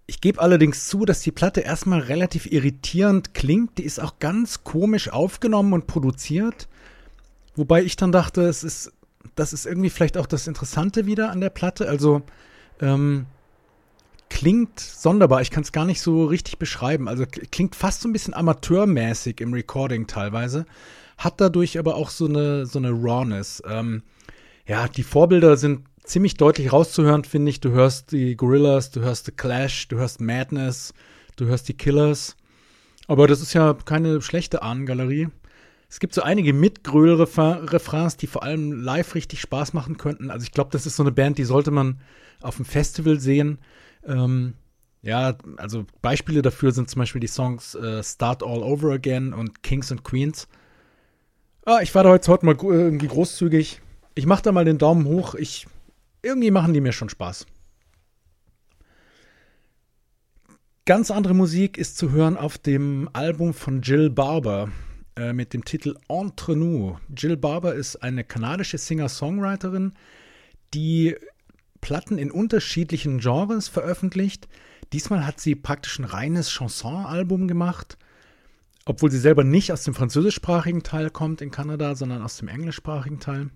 Ich 0.06 0.20
gebe 0.20 0.40
allerdings 0.40 0.88
zu, 0.88 1.04
dass 1.04 1.20
die 1.20 1.32
Platte 1.32 1.60
erstmal 1.60 2.00
relativ 2.00 2.46
irritierend 2.46 3.32
klingt. 3.32 3.78
Die 3.78 3.84
ist 3.84 4.00
auch 4.00 4.18
ganz 4.18 4.62
komisch 4.62 5.08
aufgenommen 5.08 5.72
und 5.72 5.86
produziert. 5.86 6.68
Wobei 7.56 7.82
ich 7.82 7.96
dann 7.96 8.12
dachte, 8.12 8.42
es 8.42 8.64
ist, 8.64 8.92
das 9.34 9.52
ist 9.52 9.64
irgendwie 9.64 9.90
vielleicht 9.90 10.18
auch 10.18 10.26
das 10.26 10.46
Interessante 10.46 11.06
wieder 11.06 11.30
an 11.30 11.40
der 11.40 11.50
Platte. 11.50 11.88
Also 11.88 12.22
ähm, 12.80 13.26
klingt 14.28 14.78
sonderbar. 14.78 15.40
Ich 15.40 15.50
kann 15.50 15.62
es 15.62 15.72
gar 15.72 15.86
nicht 15.86 16.02
so 16.02 16.26
richtig 16.26 16.58
beschreiben. 16.58 17.08
Also 17.08 17.24
klingt 17.26 17.74
fast 17.74 18.02
so 18.02 18.08
ein 18.08 18.12
bisschen 18.12 18.34
amateurmäßig 18.34 19.40
im 19.40 19.54
Recording 19.54 20.06
teilweise. 20.06 20.66
Hat 21.16 21.40
dadurch 21.40 21.78
aber 21.78 21.94
auch 21.94 22.10
so 22.10 22.26
eine, 22.26 22.66
so 22.66 22.78
eine 22.78 22.90
Rawness. 22.90 23.62
Ähm, 23.66 24.02
ja, 24.66 24.88
die 24.88 25.02
Vorbilder 25.02 25.56
sind 25.56 25.86
ziemlich 26.04 26.36
deutlich 26.36 26.72
rauszuhören, 26.72 27.24
finde 27.24 27.50
ich. 27.50 27.60
Du 27.60 27.70
hörst 27.70 28.12
die 28.12 28.36
Gorillas, 28.36 28.90
du 28.90 29.00
hörst 29.00 29.26
The 29.26 29.32
Clash, 29.32 29.88
du 29.88 29.96
hörst 29.96 30.20
Madness, 30.20 30.94
du 31.36 31.46
hörst 31.46 31.68
die 31.68 31.76
Killers. 31.76 32.36
Aber 33.08 33.26
das 33.26 33.40
ist 33.40 33.52
ja 33.52 33.74
keine 33.84 34.22
schlechte 34.22 34.62
Ahnengalerie. 34.62 35.28
Es 35.88 36.00
gibt 36.00 36.14
so 36.14 36.22
einige 36.22 36.52
Mitgröl-Refrains, 36.52 38.16
die 38.16 38.26
vor 38.26 38.42
allem 38.42 38.72
live 38.72 39.14
richtig 39.14 39.40
Spaß 39.40 39.74
machen 39.74 39.96
könnten. 39.96 40.30
Also 40.30 40.44
ich 40.44 40.52
glaube, 40.52 40.70
das 40.72 40.86
ist 40.86 40.96
so 40.96 41.02
eine 41.02 41.12
Band, 41.12 41.38
die 41.38 41.44
sollte 41.44 41.70
man 41.70 42.00
auf 42.40 42.56
dem 42.56 42.64
Festival 42.64 43.20
sehen. 43.20 43.58
Ähm, 44.06 44.54
ja, 45.02 45.36
also 45.58 45.84
Beispiele 46.00 46.42
dafür 46.42 46.72
sind 46.72 46.90
zum 46.90 47.00
Beispiel 47.00 47.20
die 47.20 47.26
Songs 47.26 47.74
äh, 47.74 48.02
Start 48.02 48.42
All 48.42 48.62
Over 48.62 48.92
Again 48.92 49.32
und 49.34 49.62
Kings 49.62 49.92
and 49.92 50.02
Queens. 50.02 50.48
Ah, 51.66 51.80
ich 51.82 51.94
war 51.94 52.04
da 52.04 52.10
heute, 52.10 52.30
heute 52.32 52.46
mal 52.46 52.56
irgendwie 52.60 53.06
großzügig. 53.06 53.80
Ich 54.14 54.26
mache 54.26 54.42
da 54.42 54.52
mal 54.52 54.64
den 54.64 54.78
Daumen 54.78 55.04
hoch. 55.04 55.34
Ich 55.34 55.66
irgendwie 56.24 56.50
machen 56.50 56.74
die 56.74 56.80
mir 56.80 56.92
schon 56.92 57.08
Spaß. 57.08 57.46
Ganz 60.86 61.10
andere 61.10 61.34
Musik 61.34 61.78
ist 61.78 61.96
zu 61.96 62.10
hören 62.10 62.36
auf 62.36 62.58
dem 62.58 63.08
Album 63.14 63.54
von 63.54 63.80
Jill 63.80 64.10
Barber 64.10 64.70
äh, 65.16 65.32
mit 65.32 65.54
dem 65.54 65.64
Titel 65.64 65.96
Entre 66.08 66.56
nous. 66.56 66.98
Jill 67.16 67.38
Barber 67.38 67.74
ist 67.74 67.96
eine 67.96 68.22
kanadische 68.22 68.76
Singer-Songwriterin, 68.76 69.94
die 70.74 71.16
Platten 71.80 72.18
in 72.18 72.30
unterschiedlichen 72.30 73.18
Genres 73.18 73.68
veröffentlicht. 73.68 74.48
Diesmal 74.92 75.26
hat 75.26 75.40
sie 75.40 75.54
praktisch 75.54 75.98
ein 75.98 76.04
reines 76.04 76.50
Chanson-Album 76.50 77.48
gemacht, 77.48 77.96
obwohl 78.84 79.10
sie 79.10 79.18
selber 79.18 79.44
nicht 79.44 79.72
aus 79.72 79.84
dem 79.84 79.94
französischsprachigen 79.94 80.82
Teil 80.82 81.08
kommt 81.08 81.40
in 81.40 81.50
Kanada, 81.50 81.94
sondern 81.94 82.22
aus 82.22 82.36
dem 82.36 82.48
englischsprachigen 82.48 83.20
Teil. 83.20 83.50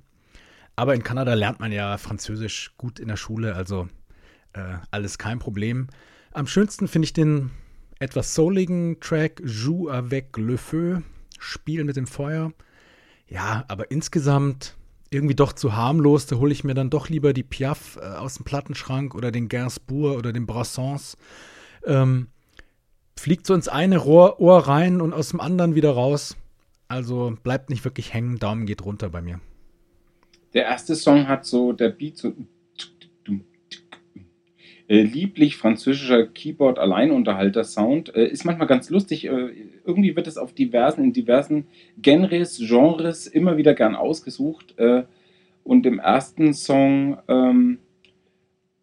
Aber 0.78 0.94
in 0.94 1.02
Kanada 1.02 1.34
lernt 1.34 1.58
man 1.58 1.72
ja 1.72 1.98
Französisch 1.98 2.70
gut 2.78 3.00
in 3.00 3.08
der 3.08 3.16
Schule, 3.16 3.56
also 3.56 3.88
äh, 4.52 4.76
alles 4.92 5.18
kein 5.18 5.40
Problem. 5.40 5.88
Am 6.30 6.46
schönsten 6.46 6.86
finde 6.86 7.06
ich 7.06 7.12
den 7.12 7.50
etwas 7.98 8.32
souligen 8.32 9.00
Track 9.00 9.42
Joue 9.44 9.90
avec 9.90 10.36
le 10.36 10.56
feu, 10.56 11.00
Spiel 11.40 11.82
mit 11.82 11.96
dem 11.96 12.06
Feuer. 12.06 12.52
Ja, 13.26 13.64
aber 13.66 13.90
insgesamt 13.90 14.76
irgendwie 15.10 15.34
doch 15.34 15.52
zu 15.52 15.74
harmlos. 15.74 16.26
Da 16.26 16.36
hole 16.36 16.52
ich 16.52 16.62
mir 16.62 16.74
dann 16.74 16.90
doch 16.90 17.08
lieber 17.08 17.32
die 17.32 17.42
Piaf 17.42 17.96
äh, 17.96 18.04
aus 18.04 18.34
dem 18.34 18.44
Plattenschrank 18.44 19.16
oder 19.16 19.32
den 19.32 19.48
Gainsbourg 19.48 20.16
oder 20.16 20.32
den 20.32 20.46
Brassens. 20.46 21.16
Ähm, 21.86 22.28
fliegt 23.18 23.48
so 23.48 23.54
ins 23.54 23.66
eine 23.66 23.98
Rohr, 23.98 24.38
Ohr 24.38 24.68
rein 24.68 25.00
und 25.00 25.12
aus 25.12 25.30
dem 25.30 25.40
anderen 25.40 25.74
wieder 25.74 25.90
raus. 25.90 26.36
Also 26.86 27.36
bleibt 27.42 27.68
nicht 27.68 27.84
wirklich 27.84 28.14
hängen. 28.14 28.38
Daumen 28.38 28.64
geht 28.64 28.84
runter 28.84 29.10
bei 29.10 29.22
mir. 29.22 29.40
Der 30.54 30.64
erste 30.64 30.94
Song 30.94 31.28
hat 31.28 31.44
so, 31.44 31.72
der 31.72 31.90
Beat 31.90 32.16
so 32.16 32.32
äh, 34.88 35.02
lieblich 35.02 35.58
französischer 35.58 36.26
Keyboard-Alleinunterhalter-Sound. 36.26 38.14
Äh, 38.16 38.28
ist 38.28 38.46
manchmal 38.46 38.66
ganz 38.66 38.88
lustig. 38.88 39.26
Äh, 39.26 39.50
irgendwie 39.84 40.16
wird 40.16 40.26
es 40.26 40.38
auf 40.38 40.54
diversen, 40.54 41.04
in 41.04 41.12
diversen 41.12 41.66
Genres, 42.00 42.56
Genres 42.58 43.26
immer 43.26 43.58
wieder 43.58 43.74
gern 43.74 43.94
ausgesucht. 43.94 44.74
Und 45.64 45.84
im 45.84 45.98
ersten 45.98 46.54
Song 46.54 47.18
ähm, 47.28 47.78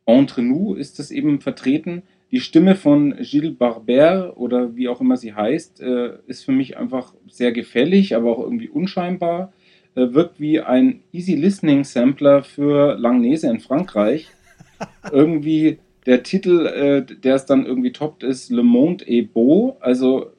Entre 0.05 0.43
nous 0.43 0.77
ist 0.77 0.99
es 0.99 1.09
eben 1.09 1.41
vertreten. 1.41 2.03
Die 2.31 2.39
Stimme 2.39 2.75
von 2.75 3.15
Gilles 3.21 3.55
Barber 3.55 4.33
oder 4.37 4.75
wie 4.75 4.87
auch 4.87 5.01
immer 5.01 5.17
sie 5.17 5.33
heißt, 5.33 5.79
ist 6.27 6.43
für 6.43 6.51
mich 6.51 6.77
einfach 6.77 7.13
sehr 7.27 7.51
gefällig, 7.51 8.15
aber 8.15 8.31
auch 8.31 8.43
irgendwie 8.43 8.67
unscheinbar. 8.67 9.53
Äh, 9.95 10.13
wirkt 10.13 10.39
wie 10.39 10.59
ein 10.59 11.01
Easy 11.11 11.35
Listening 11.35 11.83
Sampler 11.83 12.43
für 12.43 12.95
Langnese 12.97 13.49
in 13.49 13.59
Frankreich. 13.59 14.27
irgendwie 15.11 15.79
der 16.05 16.23
Titel, 16.23 16.67
äh, 16.67 17.05
der 17.05 17.35
es 17.35 17.45
dann 17.45 17.65
irgendwie 17.65 17.91
toppt, 17.91 18.23
ist 18.23 18.51
Le 18.51 18.63
Monde 18.63 19.05
est 19.07 19.33
beau, 19.33 19.77
also 19.79 20.31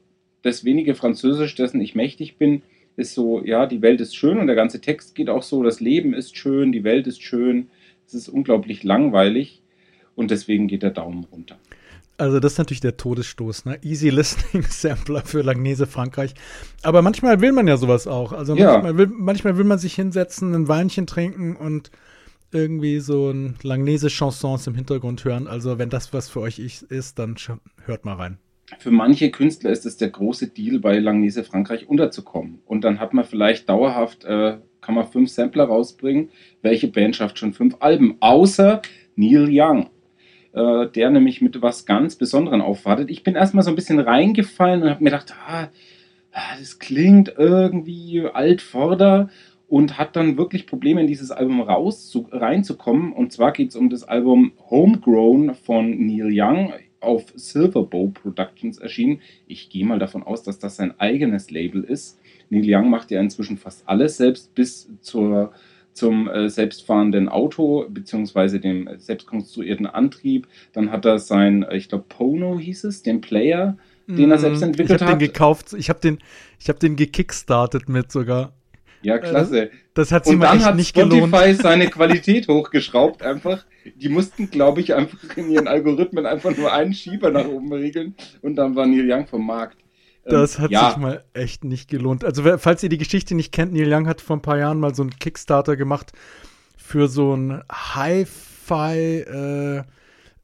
das 0.42 0.64
wenige 0.64 0.94
Französisch, 0.94 1.54
dessen 1.54 1.80
ich 1.80 1.94
mächtig 1.94 2.36
bin, 2.36 2.62
ist 2.96 3.14
so, 3.14 3.42
ja, 3.44 3.66
die 3.66 3.82
Welt 3.82 4.00
ist 4.00 4.14
schön 4.14 4.38
und 4.38 4.46
der 4.46 4.56
ganze 4.56 4.80
Text 4.80 5.14
geht 5.14 5.28
auch 5.28 5.42
so, 5.42 5.62
das 5.62 5.80
Leben 5.80 6.14
ist 6.14 6.36
schön, 6.36 6.72
die 6.72 6.84
Welt 6.84 7.06
ist 7.06 7.22
schön. 7.22 7.68
Es 8.06 8.14
ist 8.14 8.28
unglaublich 8.28 8.84
langweilig 8.84 9.62
und 10.14 10.30
deswegen 10.30 10.68
geht 10.68 10.82
der 10.82 10.92
Daumen 10.92 11.24
runter. 11.24 11.58
Also 12.18 12.40
das 12.40 12.52
ist 12.52 12.58
natürlich 12.58 12.80
der 12.80 12.96
Todesstoß, 12.96 13.66
ne? 13.66 13.78
Easy 13.82 14.08
Listening 14.08 14.62
Sampler 14.68 15.22
für 15.24 15.42
Langnese 15.42 15.86
Frankreich. 15.86 16.34
Aber 16.82 17.02
manchmal 17.02 17.40
will 17.40 17.52
man 17.52 17.66
ja 17.68 17.76
sowas 17.76 18.06
auch. 18.06 18.32
Also 18.32 18.54
Ja. 18.56 18.72
manchmal, 18.72 18.96
will, 18.98 19.06
manchmal 19.12 19.56
will 19.58 19.64
man 19.64 19.78
sich 19.78 19.94
hinsetzen, 19.94 20.54
ein 20.54 20.68
Weinchen 20.68 21.06
trinken 21.06 21.56
und 21.56 21.90
irgendwie 22.52 23.00
so 23.00 23.30
ein 23.30 23.56
Langnese 23.62 24.08
Chansons 24.08 24.66
im 24.66 24.74
Hintergrund 24.74 25.24
hören. 25.24 25.46
Also 25.46 25.78
wenn 25.78 25.90
das 25.90 26.12
was 26.12 26.28
für 26.28 26.40
euch 26.40 26.58
ist, 26.58 27.18
dann 27.18 27.36
hört 27.84 28.04
mal 28.04 28.14
rein. 28.14 28.38
Für 28.78 28.90
manche 28.90 29.30
Künstler 29.30 29.70
ist 29.70 29.86
es 29.86 29.96
der 29.96 30.08
große 30.10 30.48
Deal, 30.48 30.80
bei 30.80 30.98
Langnese 30.98 31.44
Frankreich 31.44 31.88
unterzukommen. 31.88 32.60
Und 32.66 32.82
dann 32.82 32.98
hat 32.98 33.14
man 33.14 33.24
vielleicht 33.24 33.68
dauerhaft, 33.68 34.24
äh, 34.24 34.58
kann 34.80 34.94
man 34.94 35.06
fünf 35.06 35.30
Sampler 35.30 35.64
rausbringen. 35.64 36.30
Welche 36.62 36.88
Band 36.88 37.14
schafft 37.16 37.38
schon 37.38 37.52
fünf 37.52 37.76
Alben? 37.80 38.16
Außer 38.20 38.82
Neil 39.14 39.48
Young, 39.50 39.90
äh, 40.56 40.88
der 40.88 41.10
nämlich 41.10 41.42
mit 41.42 41.60
was 41.60 41.84
ganz 41.84 42.16
Besonderem 42.16 42.62
aufwartet. 42.62 43.10
Ich 43.10 43.22
bin 43.22 43.34
erstmal 43.34 43.62
so 43.62 43.70
ein 43.70 43.76
bisschen 43.76 44.00
reingefallen 44.00 44.82
und 44.82 44.88
habe 44.90 45.04
mir 45.04 45.10
gedacht, 45.10 45.34
ah, 45.46 45.68
ah, 46.32 46.56
das 46.58 46.78
klingt 46.78 47.34
irgendwie 47.36 48.22
altvorder 48.32 49.28
und 49.68 49.98
hat 49.98 50.16
dann 50.16 50.38
wirklich 50.38 50.66
Probleme, 50.66 51.02
in 51.02 51.06
dieses 51.06 51.30
Album 51.30 51.60
raus 51.60 52.08
zu, 52.08 52.26
reinzukommen. 52.32 53.12
Und 53.12 53.32
zwar 53.32 53.52
geht 53.52 53.68
es 53.70 53.76
um 53.76 53.90
das 53.90 54.04
Album 54.04 54.52
Homegrown 54.70 55.54
von 55.54 55.90
Neil 56.06 56.30
Young 56.32 56.72
auf 57.00 57.26
Silverbow 57.34 58.08
Productions 58.08 58.78
erschienen. 58.78 59.20
Ich 59.46 59.68
gehe 59.68 59.84
mal 59.84 59.98
davon 59.98 60.22
aus, 60.22 60.42
dass 60.42 60.58
das 60.58 60.76
sein 60.76 60.98
eigenes 60.98 61.50
Label 61.50 61.84
ist. 61.84 62.18
Neil 62.48 62.64
Young 62.64 62.88
macht 62.88 63.10
ja 63.10 63.20
inzwischen 63.20 63.58
fast 63.58 63.86
alles 63.86 64.16
selbst 64.16 64.54
bis 64.54 64.88
zur, 65.02 65.52
zum 65.96 66.28
äh, 66.28 66.48
selbstfahrenden 66.48 67.28
Auto 67.28 67.86
beziehungsweise 67.88 68.60
dem 68.60 68.86
äh, 68.86 68.98
selbstkonstruierten 68.98 69.86
Antrieb. 69.86 70.46
Dann 70.72 70.90
hat 70.90 71.04
er 71.04 71.18
sein, 71.18 71.62
äh, 71.64 71.76
ich 71.76 71.88
glaube, 71.88 72.04
Pono 72.08 72.58
hieß 72.58 72.84
es, 72.84 73.02
den 73.02 73.20
Player, 73.20 73.76
den 74.06 74.30
er 74.30 74.38
selbst 74.38 74.62
entwickelt 74.62 74.90
Mhm. 74.90 74.94
ich 74.96 75.02
hab 75.02 75.08
hat. 75.14 75.20
den 75.20 75.26
gekauft, 75.26 75.72
ich 75.76 75.88
habe 75.88 76.00
den, 76.00 76.18
ich 76.60 76.68
hab 76.68 76.78
den 76.78 76.96
gekickstartet 76.96 77.88
mit 77.88 78.12
sogar. 78.12 78.52
ja, 79.02 79.18
klasse. 79.18 79.70
Das 79.94 80.12
hat 80.12 80.24
sich 80.26 80.34
Und 80.34 80.40
dann 80.40 80.62
hat 80.64 80.80
Spotify 80.80 81.54
seine 81.54 81.88
Qualität 81.88 82.48
hochgeschraubt 82.48 83.22
einfach. 83.22 83.64
Die 83.96 84.08
mussten, 84.08 84.50
glaube 84.50 84.80
ich, 84.80 84.94
einfach 84.94 85.18
in 85.36 85.50
ihren 85.50 85.68
Algorithmen 85.68 86.26
einfach 86.26 86.56
nur 86.56 86.72
einen 86.72 86.92
Schieber 86.92 87.30
nach 87.30 87.46
oben 87.46 87.72
regeln 87.72 88.14
und 88.42 88.56
dann 88.56 88.74
war 88.76 88.86
Neil 88.86 89.10
Young 89.10 89.26
vom 89.26 89.46
Markt. 89.46 89.78
Ähm, 90.26 90.32
Das 90.32 90.58
hat 90.58 90.70
ja, 90.70 90.90
sich 90.90 90.98
mal 90.98 91.24
echt 91.32 91.64
nicht 91.64 91.88
gelohnt. 91.88 92.24
Also, 92.24 92.42
falls 92.58 92.82
ihr 92.82 92.88
die 92.88 92.98
Geschichte 92.98 93.34
nicht 93.34 93.52
kennt, 93.52 93.72
Neil 93.72 93.92
Young 93.92 94.06
hat 94.06 94.20
vor 94.20 94.36
ein 94.36 94.42
paar 94.42 94.58
Jahren 94.58 94.80
mal 94.80 94.94
so 94.94 95.02
einen 95.02 95.18
Kickstarter 95.18 95.76
gemacht 95.76 96.12
für 96.76 97.08
so 97.08 97.34
ein 97.34 97.62
Hi-Fi 97.70 99.20
äh, 99.20 99.82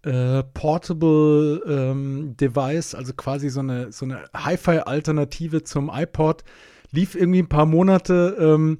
äh, 0.04 0.42
Portable 0.54 1.62
ähm, 1.66 2.36
Device, 2.36 2.94
also 2.94 3.12
quasi 3.14 3.48
so 3.50 3.60
eine, 3.60 3.92
so 3.92 4.04
eine 4.04 4.24
Hi-Fi-Alternative 4.34 5.62
zum 5.64 5.90
iPod. 5.92 6.44
Lief 6.90 7.14
irgendwie 7.14 7.40
ein 7.40 7.48
paar 7.48 7.66
Monate, 7.66 8.36
ähm, 8.38 8.78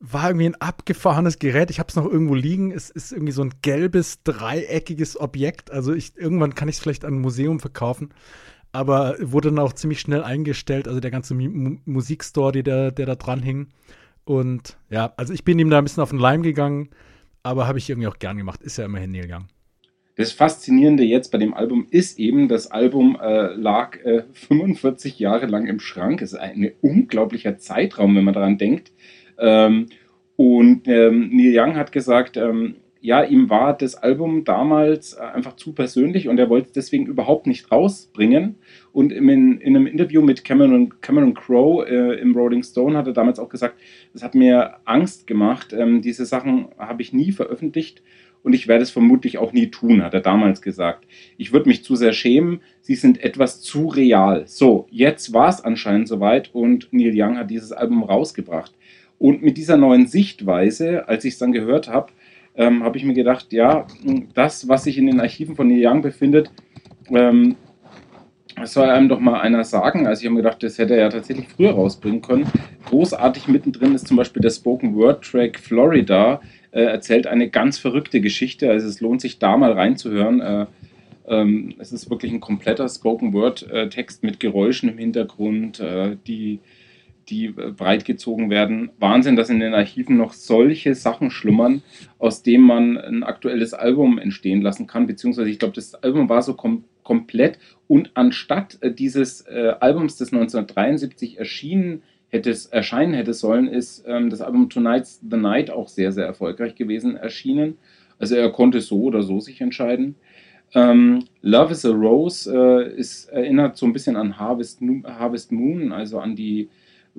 war 0.00 0.28
irgendwie 0.28 0.46
ein 0.46 0.60
abgefahrenes 0.60 1.40
Gerät. 1.40 1.70
Ich 1.70 1.80
habe 1.80 1.88
es 1.88 1.96
noch 1.96 2.06
irgendwo 2.06 2.34
liegen. 2.34 2.70
Es 2.70 2.88
ist 2.88 3.10
irgendwie 3.10 3.32
so 3.32 3.42
ein 3.42 3.54
gelbes, 3.62 4.22
dreieckiges 4.22 5.18
Objekt. 5.18 5.72
Also 5.72 5.92
ich, 5.92 6.16
irgendwann 6.16 6.54
kann 6.54 6.68
ich 6.68 6.76
es 6.76 6.80
vielleicht 6.80 7.04
an 7.04 7.14
ein 7.14 7.20
Museum 7.20 7.58
verkaufen 7.58 8.10
aber 8.72 9.16
wurde 9.20 9.48
dann 9.48 9.58
auch 9.58 9.72
ziemlich 9.72 10.00
schnell 10.00 10.22
eingestellt, 10.22 10.88
also 10.88 11.00
der 11.00 11.10
ganze 11.10 11.34
Mu 11.34 11.76
Musikstore, 11.84 12.52
die 12.52 12.62
der, 12.62 12.90
der 12.90 13.06
da 13.06 13.14
dran 13.14 13.42
hing. 13.42 13.68
Und 14.24 14.76
ja, 14.90 15.12
also 15.16 15.32
ich 15.32 15.44
bin 15.44 15.58
ihm 15.58 15.70
da 15.70 15.78
ein 15.78 15.84
bisschen 15.84 16.02
auf 16.02 16.10
den 16.10 16.18
Leim 16.18 16.42
gegangen, 16.42 16.90
aber 17.42 17.66
habe 17.66 17.78
ich 17.78 17.88
irgendwie 17.88 18.08
auch 18.08 18.18
gern 18.18 18.36
gemacht. 18.36 18.62
Ist 18.62 18.76
ja 18.76 18.84
immerhin 18.84 19.10
Neil 19.10 19.30
Young. 19.30 19.46
Das 20.16 20.32
Faszinierende 20.32 21.04
jetzt 21.04 21.30
bei 21.30 21.38
dem 21.38 21.54
Album 21.54 21.86
ist 21.90 22.18
eben, 22.18 22.48
das 22.48 22.70
Album 22.70 23.16
äh, 23.22 23.54
lag 23.54 23.96
äh, 24.04 24.24
45 24.32 25.18
Jahre 25.20 25.46
lang 25.46 25.66
im 25.66 25.78
Schrank. 25.78 26.20
Es 26.20 26.32
ist 26.32 26.38
ein 26.38 26.72
unglaublicher 26.82 27.56
Zeitraum, 27.58 28.16
wenn 28.16 28.24
man 28.24 28.34
daran 28.34 28.58
denkt. 28.58 28.92
Ähm, 29.38 29.86
und 30.34 30.88
ähm, 30.88 31.30
Neil 31.32 31.52
Young 31.56 31.76
hat 31.76 31.92
gesagt, 31.92 32.36
ähm, 32.36 32.76
ja, 33.00 33.22
ihm 33.22 33.48
war 33.48 33.76
das 33.76 33.94
Album 33.94 34.44
damals 34.44 35.14
äh, 35.14 35.20
einfach 35.20 35.56
zu 35.56 35.72
persönlich 35.72 36.28
und 36.28 36.38
er 36.38 36.50
wollte 36.50 36.66
es 36.68 36.72
deswegen 36.72 37.06
überhaupt 37.06 37.46
nicht 37.46 37.70
rausbringen. 37.70 38.56
Und 38.92 39.12
in, 39.12 39.28
in 39.60 39.76
einem 39.76 39.86
Interview 39.86 40.22
mit 40.22 40.44
Cameron, 40.44 41.00
Cameron 41.00 41.34
Crowe 41.34 41.86
äh, 41.88 42.20
im 42.20 42.34
Rolling 42.34 42.62
Stone 42.62 42.96
hat 42.96 43.06
er 43.06 43.12
damals 43.12 43.38
auch 43.38 43.48
gesagt, 43.48 43.76
es 44.14 44.22
hat 44.22 44.34
mir 44.34 44.76
Angst 44.84 45.26
gemacht. 45.26 45.72
Ähm, 45.72 46.02
diese 46.02 46.26
Sachen 46.26 46.68
habe 46.76 47.02
ich 47.02 47.12
nie 47.12 47.30
veröffentlicht 47.30 48.02
und 48.42 48.52
ich 48.52 48.66
werde 48.66 48.82
es 48.82 48.90
vermutlich 48.90 49.38
auch 49.38 49.52
nie 49.52 49.68
tun, 49.68 50.02
hat 50.02 50.14
er 50.14 50.20
damals 50.20 50.62
gesagt. 50.62 51.06
Ich 51.36 51.52
würde 51.52 51.68
mich 51.68 51.84
zu 51.84 51.96
sehr 51.96 52.12
schämen, 52.12 52.60
sie 52.80 52.94
sind 52.94 53.22
etwas 53.22 53.60
zu 53.60 53.88
real. 53.88 54.44
So, 54.46 54.86
jetzt 54.90 55.32
war 55.32 55.48
es 55.48 55.60
anscheinend 55.60 56.08
soweit 56.08 56.54
und 56.54 56.88
Neil 56.90 57.12
Young 57.14 57.36
hat 57.36 57.50
dieses 57.50 57.72
Album 57.72 58.02
rausgebracht. 58.02 58.72
Und 59.18 59.42
mit 59.42 59.56
dieser 59.56 59.76
neuen 59.76 60.06
Sichtweise, 60.06 61.08
als 61.08 61.24
ich 61.24 61.34
es 61.34 61.38
dann 61.38 61.52
gehört 61.52 61.88
habe, 61.88 62.12
ähm, 62.58 62.82
habe 62.82 62.98
ich 62.98 63.04
mir 63.04 63.14
gedacht, 63.14 63.52
ja, 63.52 63.86
das, 64.34 64.68
was 64.68 64.84
sich 64.84 64.98
in 64.98 65.06
den 65.06 65.20
Archiven 65.20 65.56
von 65.56 65.68
Neil 65.68 65.86
Young 65.86 66.02
befindet, 66.02 66.50
ähm, 67.08 67.56
soll 68.64 68.90
einem 68.90 69.08
doch 69.08 69.20
mal 69.20 69.40
einer 69.40 69.62
sagen. 69.62 70.08
Also 70.08 70.20
ich 70.20 70.26
habe 70.26 70.34
mir 70.34 70.42
gedacht, 70.42 70.62
das 70.64 70.76
hätte 70.76 70.94
er 70.94 71.02
ja 71.02 71.08
tatsächlich 71.08 71.46
früher 71.48 71.70
rausbringen 71.70 72.20
können. 72.20 72.46
Großartig 72.86 73.46
mittendrin 73.46 73.94
ist 73.94 74.08
zum 74.08 74.16
Beispiel 74.16 74.42
der 74.42 74.50
Spoken 74.50 74.96
Word 74.96 75.24
Track 75.24 75.60
Florida, 75.60 76.40
äh, 76.72 76.82
erzählt 76.82 77.28
eine 77.28 77.48
ganz 77.48 77.78
verrückte 77.78 78.20
Geschichte. 78.20 78.68
Also 78.68 78.88
es 78.88 79.00
lohnt 79.00 79.20
sich 79.20 79.38
da 79.38 79.56
mal 79.56 79.72
reinzuhören. 79.72 80.40
Äh, 80.40 80.66
ähm, 81.28 81.74
es 81.78 81.92
ist 81.92 82.10
wirklich 82.10 82.32
ein 82.32 82.40
kompletter 82.40 82.88
Spoken 82.88 83.32
Word 83.32 83.70
äh, 83.70 83.88
Text 83.88 84.24
mit 84.24 84.40
Geräuschen 84.40 84.88
im 84.88 84.98
Hintergrund, 84.98 85.78
äh, 85.78 86.16
die 86.26 86.58
die 87.30 87.46
äh, 87.46 87.72
breit 87.72 88.04
gezogen 88.04 88.50
werden. 88.50 88.90
Wahnsinn, 88.98 89.36
dass 89.36 89.50
in 89.50 89.60
den 89.60 89.74
Archiven 89.74 90.16
noch 90.16 90.32
solche 90.32 90.94
Sachen 90.94 91.30
schlummern, 91.30 91.82
aus 92.18 92.42
denen 92.42 92.64
man 92.64 92.98
ein 92.98 93.22
aktuelles 93.22 93.74
Album 93.74 94.18
entstehen 94.18 94.62
lassen 94.62 94.86
kann. 94.86 95.06
Beziehungsweise, 95.06 95.50
ich 95.50 95.58
glaube, 95.58 95.74
das 95.74 95.94
Album 95.94 96.28
war 96.28 96.42
so 96.42 96.54
kom 96.54 96.84
komplett. 97.02 97.58
Und 97.86 98.10
anstatt 98.14 98.76
äh, 98.82 98.92
dieses 98.92 99.40
äh, 99.42 99.74
Albums, 99.80 100.16
das 100.16 100.32
1973 100.32 101.38
erschienen 101.38 102.02
hätte 102.28 102.54
erscheinen 102.70 103.14
hätte 103.14 103.32
sollen, 103.32 103.66
ist 103.66 104.04
ähm, 104.06 104.28
das 104.28 104.42
Album 104.42 104.68
Tonight's 104.68 105.20
the 105.28 105.38
Night 105.38 105.70
auch 105.70 105.88
sehr, 105.88 106.12
sehr 106.12 106.26
erfolgreich 106.26 106.74
gewesen 106.74 107.16
erschienen. 107.16 107.78
Also 108.18 108.34
er 108.34 108.50
konnte 108.50 108.80
so 108.80 109.04
oder 109.04 109.22
so 109.22 109.40
sich 109.40 109.60
entscheiden. 109.62 110.16
Ähm, 110.74 111.24
Love 111.40 111.72
is 111.72 111.86
a 111.86 111.90
Rose 111.90 112.52
äh, 112.52 112.94
ist, 112.94 113.30
erinnert 113.30 113.76
so 113.76 113.86
ein 113.86 113.92
bisschen 113.92 114.16
an 114.16 114.38
Harvest, 114.38 114.80
Harvest 115.04 115.50
Moon, 115.50 115.92
also 115.92 116.18
an 116.18 116.36
die 116.36 116.68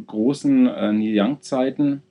großen 0.05 0.67
äh, 0.67 0.93
Neil 0.93 1.19
Young-Zeiten. 1.19 2.03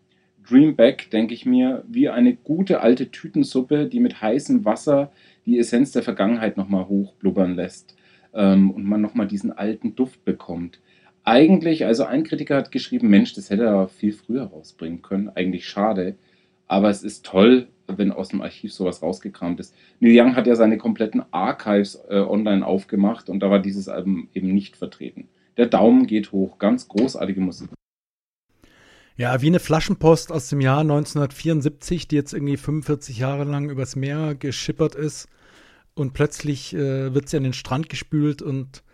Dreamback, 0.49 1.11
denke 1.11 1.35
ich 1.35 1.45
mir, 1.45 1.85
wie 1.89 2.09
eine 2.09 2.35
gute 2.35 2.81
alte 2.81 3.11
Tütensuppe, 3.11 3.87
die 3.87 4.01
mit 4.01 4.23
heißem 4.23 4.65
Wasser 4.65 5.13
die 5.45 5.59
Essenz 5.59 5.93
der 5.93 6.03
Vergangenheit 6.03 6.57
nochmal 6.57 6.89
hochblubbern 6.89 7.55
lässt 7.55 7.97
ähm, 8.33 8.71
und 8.71 8.85
man 8.85 9.01
nochmal 9.01 9.27
diesen 9.27 9.53
alten 9.53 9.95
Duft 9.95 10.25
bekommt. 10.25 10.81
Eigentlich, 11.25 11.85
also 11.85 12.05
ein 12.05 12.25
Kritiker 12.25 12.57
hat 12.57 12.73
geschrieben, 12.73 13.09
Mensch, 13.09 13.35
das 13.35 13.51
hätte 13.51 13.65
er 13.65 13.89
viel 13.89 14.13
früher 14.13 14.45
rausbringen 14.45 15.03
können. 15.03 15.29
Eigentlich 15.29 15.69
schade. 15.69 16.17
Aber 16.67 16.89
es 16.89 17.03
ist 17.03 17.27
toll, 17.27 17.69
wenn 17.87 18.13
aus 18.13 18.29
dem 18.29 18.41
Archiv 18.41 18.73
sowas 18.73 19.03
rausgekramt 19.03 19.61
ist. 19.61 19.75
Neil 20.01 20.19
Young 20.19 20.37
hat 20.37 20.47
ja 20.47 20.55
seine 20.55 20.79
kompletten 20.79 21.23
Archives 21.31 22.03
äh, 22.09 22.21
online 22.21 22.65
aufgemacht 22.65 23.29
und 23.29 23.41
da 23.41 23.51
war 23.51 23.59
dieses 23.59 23.89
Album 23.89 24.29
eben 24.35 24.55
nicht 24.55 24.77
vertreten. 24.77 25.29
Der 25.57 25.67
Daumen 25.67 26.07
geht 26.07 26.33
hoch, 26.33 26.59
ganz 26.59 26.89
großartige 26.89 27.41
Musik. 27.41 27.69
Ja, 29.19 29.43
wie 29.43 29.49
eine 29.49 29.59
Flaschenpost 29.59 30.31
aus 30.31 30.49
dem 30.49 30.61
Jahr 30.61 30.81
1974, 30.81 32.07
die 32.07 32.15
jetzt 32.15 32.33
irgendwie 32.33 32.57
45 32.57 33.19
Jahre 33.19 33.43
lang 33.43 33.69
übers 33.69 33.97
Meer 33.97 34.37
geschippert 34.37 34.95
ist 34.95 35.29
und 35.95 36.13
plötzlich 36.13 36.73
äh, 36.73 37.13
wird 37.13 37.29
sie 37.29 37.37
an 37.37 37.43
den 37.43 37.53
Strand 37.53 37.89
gespült 37.89 38.43
und 38.43 38.85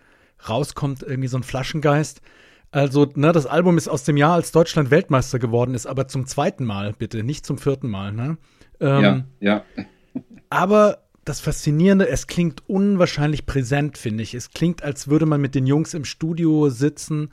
rauskommt 0.48 1.02
irgendwie 1.02 1.28
so 1.28 1.36
ein 1.36 1.42
Flaschengeist. 1.42 2.22
Also, 2.70 3.06
ne, 3.14 3.32
das 3.32 3.44
Album 3.44 3.76
ist 3.76 3.86
aus 3.86 4.04
dem 4.04 4.16
Jahr, 4.16 4.32
als 4.32 4.50
Deutschland 4.50 4.90
Weltmeister 4.90 5.38
geworden 5.38 5.74
ist, 5.74 5.86
aber 5.86 6.08
zum 6.08 6.26
zweiten 6.26 6.64
Mal, 6.64 6.94
bitte, 6.94 7.22
nicht 7.22 7.44
zum 7.44 7.58
vierten 7.58 7.90
Mal, 7.90 8.10
ne? 8.12 8.38
Ähm, 8.80 9.02
ja, 9.02 9.24
ja. 9.40 9.64
Aber 10.48 11.04
das 11.24 11.40
Faszinierende, 11.40 12.08
es 12.08 12.26
klingt 12.26 12.68
unwahrscheinlich 12.68 13.44
präsent, 13.44 13.98
finde 13.98 14.22
ich. 14.22 14.34
Es 14.34 14.50
klingt, 14.50 14.82
als 14.82 15.08
würde 15.08 15.26
man 15.26 15.40
mit 15.40 15.54
den 15.54 15.66
Jungs 15.66 15.94
im 15.94 16.04
Studio 16.04 16.68
sitzen, 16.70 17.30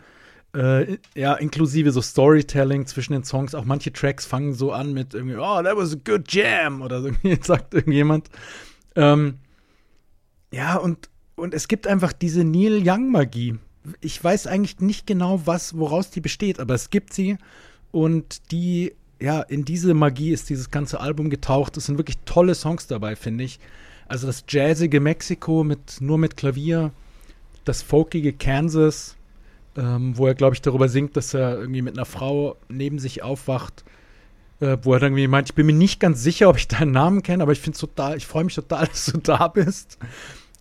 äh, 0.54 0.98
ja, 1.16 1.34
inklusive 1.36 1.92
so 1.92 2.02
Storytelling 2.02 2.86
zwischen 2.86 3.14
den 3.14 3.24
Songs. 3.24 3.56
Auch 3.56 3.66
manche 3.66 3.94
Tracks 3.94 4.26
fangen 4.26 4.54
so 4.54 4.72
an 4.72 4.94
mit 4.94 5.14
irgendwie, 5.14 5.38
oh, 5.38 5.62
that 5.62 5.78
was 5.78 5.94
a 5.94 5.98
good 6.04 6.32
jam 6.32 6.82
oder 6.82 7.02
so, 7.02 7.12
sagt 7.42 7.74
irgendjemand. 7.74 8.30
Ähm, 8.96 9.36
ja, 10.52 10.76
und, 10.76 11.10
und 11.36 11.54
es 11.54 11.68
gibt 11.68 11.88
einfach 11.88 12.14
diese 12.14 12.44
Neil 12.44 12.82
Young-Magie. 12.86 13.56
Ich 14.02 14.24
weiß 14.24 14.48
eigentlich 14.48 14.80
nicht 14.80 15.08
genau, 15.08 15.42
was, 15.46 15.78
woraus 15.78 16.12
die 16.12 16.22
besteht, 16.22 16.60
aber 16.60 16.76
es 16.76 16.90
gibt 16.90 17.14
sie 17.14 17.38
und 17.92 18.52
die 18.52 18.94
ja, 19.22 19.42
in 19.42 19.64
diese 19.66 19.94
Magie 19.94 20.32
ist 20.32 20.50
dieses 20.50 20.72
ganze 20.72 21.00
Album 21.00 21.30
getaucht. 21.30 21.78
Es 21.78 21.86
sind 21.86 21.98
wirklich 21.98 22.18
tolle 22.26 22.56
Songs 22.56 22.88
dabei, 22.88 23.16
finde 23.16 23.44
ich. 23.44 23.60
Also 24.08 24.28
das 24.28 24.44
jazzige 24.50 25.00
Mexiko 25.00 25.64
mit 25.64 26.02
nur 26.02 26.18
mit 26.18 26.36
Klavier, 26.36 26.92
das 27.64 27.84
folkige 27.84 28.34
Kansas, 28.34 29.16
ähm, 29.78 30.18
wo 30.18 30.28
er, 30.28 30.36
glaube 30.36 30.56
ich, 30.56 30.62
darüber 30.62 30.90
singt, 30.90 31.16
dass 31.18 31.34
er 31.34 31.58
irgendwie 31.58 31.82
mit 31.82 31.96
einer 31.98 32.06
Frau 32.06 32.58
neben 32.70 33.00
sich 33.00 33.24
aufwacht, 33.24 33.84
äh, 34.60 34.78
wo 34.82 34.94
er 34.94 35.00
dann 35.00 35.14
irgendwie 35.14 35.28
meint, 35.28 35.50
ich 35.50 35.56
bin 35.56 35.66
mir 35.66 35.74
nicht 35.74 36.00
ganz 36.00 36.22
sicher, 36.24 36.50
ob 36.50 36.58
ich 36.58 36.68
deinen 36.68 36.92
Namen 36.92 37.24
kenne, 37.24 37.44
aber 37.44 37.52
ich 37.52 37.60
finde 37.60 37.78
total, 37.78 38.18
ich 38.18 38.28
freue 38.28 38.44
mich 38.44 38.56
total, 38.56 38.88
dass 38.92 39.06
du 39.06 39.18
da 39.18 39.48
bist. 39.48 39.98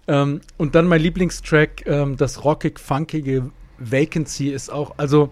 Ähm, 0.06 0.40
und 0.56 0.74
dann 0.74 0.86
mein 0.86 1.00
Lieblingstrack, 1.00 1.86
ähm, 1.86 2.16
das 2.16 2.44
rockig-funkige 2.44 3.50
Vacancy 3.78 4.48
ist 4.48 4.70
auch, 4.70 4.94
also 4.98 5.30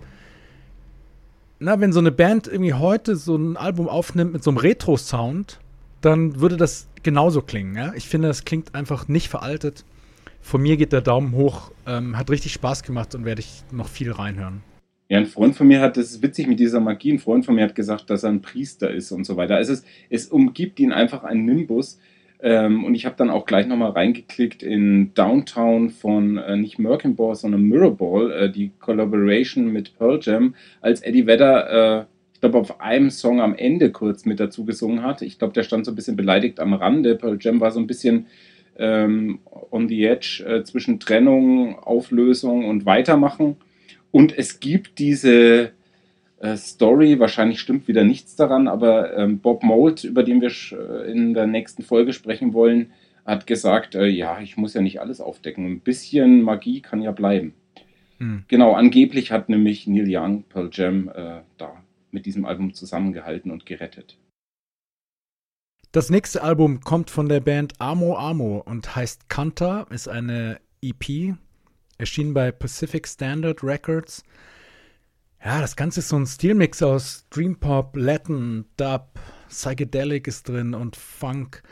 na, 1.61 1.81
wenn 1.81 1.93
so 1.93 1.99
eine 1.99 2.13
Band 2.13 2.47
irgendwie 2.47 2.75
heute 2.75 3.17
so 3.17 3.37
ein 3.37 3.57
Album 3.57 3.89
aufnimmt 3.89 4.33
mit 4.33 4.45
so 4.45 4.51
einem 4.51 4.59
Retro-Sound, 4.59 5.59
dann 6.01 6.41
würde 6.41 6.57
das 6.57 6.87
genauso 7.03 7.43
klingen. 7.43 7.77
Ja? 7.77 7.93
Ich 7.95 8.09
finde, 8.09 8.29
das 8.29 8.45
klingt 8.45 8.75
einfach 8.75 9.09
nicht 9.09 9.29
veraltet. 9.29 9.85
Von 10.41 10.63
mir 10.63 10.77
geht 10.77 10.93
der 10.93 11.01
Daumen 11.01 11.33
hoch. 11.33 11.73
Ähm, 11.87 12.17
hat 12.17 12.31
richtig 12.31 12.53
Spaß 12.53 12.83
gemacht 12.83 13.15
und 13.15 13.25
werde 13.25 13.41
ich 13.41 13.63
noch 13.73 13.89
viel 13.89 14.13
reinhören. 14.13 14.63
Ja, 15.09 15.19
ein 15.19 15.27
Freund 15.27 15.57
von 15.57 15.67
mir 15.67 15.81
hat, 15.81 15.97
das 15.97 16.11
ist 16.11 16.23
witzig 16.23 16.47
mit 16.47 16.61
dieser 16.61 16.81
Magie, 16.81 17.13
ein 17.13 17.19
Freund 17.19 17.47
von 17.47 17.55
mir 17.55 17.65
hat 17.65 17.75
gesagt, 17.75 18.11
dass 18.11 18.25
er 18.25 18.31
ein 18.31 18.43
Priester 18.43 18.91
ist 18.91 19.11
und 19.11 19.25
so 19.25 19.39
weiter. 19.39 19.57
Also 19.57 19.73
es, 19.73 19.85
es 20.11 20.27
umgibt 20.27 20.79
ihn 20.81 20.93
einfach 20.93 21.25
ein 21.25 21.47
Nimbus, 21.47 21.99
ähm, 22.41 22.85
und 22.85 22.95
ich 22.95 23.05
habe 23.05 23.17
dann 23.17 23.31
auch 23.31 23.47
gleich 23.47 23.67
nochmal 23.67 23.91
reingeklickt 23.91 24.63
in 24.63 25.13
Downtown 25.15 25.91
von 25.91 26.37
äh, 26.37 26.57
nicht 26.57 26.79
Merkinball, 26.79 27.35
sondern 27.35 27.63
Mirrorball, 27.63 28.31
äh, 28.31 28.51
die 28.51 28.71
Collaboration 28.79 29.73
mit 29.73 29.99
Pearl 29.99 30.21
Jam, 30.23 30.55
als 30.81 31.01
Eddie 31.01 31.27
Vedder, 31.27 32.03
äh, 32.03 32.05
ich 32.35 32.41
glaube, 32.41 32.59
auf 32.59 32.81
einem 32.81 33.11
Song 33.11 33.41
am 33.41 33.57
Ende 33.57 33.91
kurz 33.91 34.25
mit 34.25 34.39
dazu 34.39 34.65
gesungen 34.65 35.03
hat. 35.03 35.23
Ich 35.23 35.41
glaube, 35.41 35.55
der 35.55 35.65
stand 35.65 35.85
so 35.85 35.91
ein 35.91 35.97
bisschen 35.97 36.15
beleidigt 36.15 36.61
am 36.61 36.73
Rande. 36.73 37.17
Pearl 37.17 37.39
Jam 37.41 37.59
war 37.59 37.73
so 37.73 37.81
ein 37.81 37.89
bisschen 37.89 38.27
ähm, 38.79 39.41
on 39.71 39.89
the 39.89 40.05
edge 40.05 40.45
äh, 40.47 40.65
zwischen 40.65 41.01
Trennung, 41.01 41.79
Auflösung 41.79 42.65
und 42.67 42.87
Weitermachen. 42.87 43.57
Und 44.11 44.37
es 44.37 44.61
gibt 44.61 44.99
diese 44.99 45.73
äh, 46.39 46.57
Story. 46.57 47.19
Wahrscheinlich 47.19 47.61
stimmt 47.61 47.89
wieder 47.89 48.05
nichts 48.05 48.37
daran, 48.37 48.69
aber 48.69 49.17
ähm, 49.17 49.41
Bob 49.41 49.63
Mould, 49.63 50.05
über 50.05 50.23
den 50.23 50.41
wir 50.41 50.51
äh, 50.51 51.11
in 51.11 51.35
der 51.35 51.47
nächsten 51.47 51.83
Folge 51.83 52.13
sprechen 52.13 52.53
wollen, 52.53 52.93
hat 53.27 53.47
gesagt, 53.47 53.95
äh, 53.95 54.07
ja, 54.07 54.41
ich 54.41 54.57
muss 54.57 54.75
ja 54.75 54.81
nicht 54.81 55.01
alles 55.01 55.21
aufdecken. 55.21 55.67
Ein 55.67 55.81
bisschen 55.81 56.43
Magie 56.43 56.81
kann 56.81 57.03
ja 57.03 57.13
bleiben. 57.13 57.55
Hm. 58.19 58.45
Genau, 58.49 58.73
angeblich 58.73 59.33
hat 59.33 59.49
nämlich 59.49 59.87
Neil 59.87 60.07
Young 60.09 60.45
Pearl 60.45 60.71
Jam 60.73 61.09
äh, 61.15 61.41
da 61.57 61.83
mit 62.11 62.27
diesem 62.27 62.47
Album 62.47 62.73
zusammengehalten 62.73 63.51
und 63.51 63.67
gerettet. 63.67 64.17
Das 65.91 66.11
nächste 66.11 66.43
Album 66.43 66.81
kommt 66.81 67.11
von 67.11 67.31
der 67.31 67.41
Band 67.41 67.81
Amo 67.81 68.19
Amo 68.19 68.59
und 68.59 68.95
heißt 68.95 69.31
Kanta, 69.31 69.87
ist 69.89 70.07
eine 70.07 70.61
EP, 70.83 71.35
erschien 71.97 72.35
bei 72.35 72.53
Pacific 72.53 73.09
Standard 73.09 73.65
Records. 73.65 74.23
Ja, 75.43 75.63
das 75.63 75.77
Ganze 75.77 76.01
ist 76.01 76.11
so 76.11 76.17
ein 76.17 76.27
Stilmix 76.27 76.83
aus 76.83 77.25
Dream 77.31 77.59
Pop, 77.59 77.97
Latin, 77.97 78.67
Dub, 78.77 79.19
Psychedelic 79.49 80.27
ist 80.27 80.47
drin 80.51 80.75
und 80.75 80.95
Funk. 80.95 81.63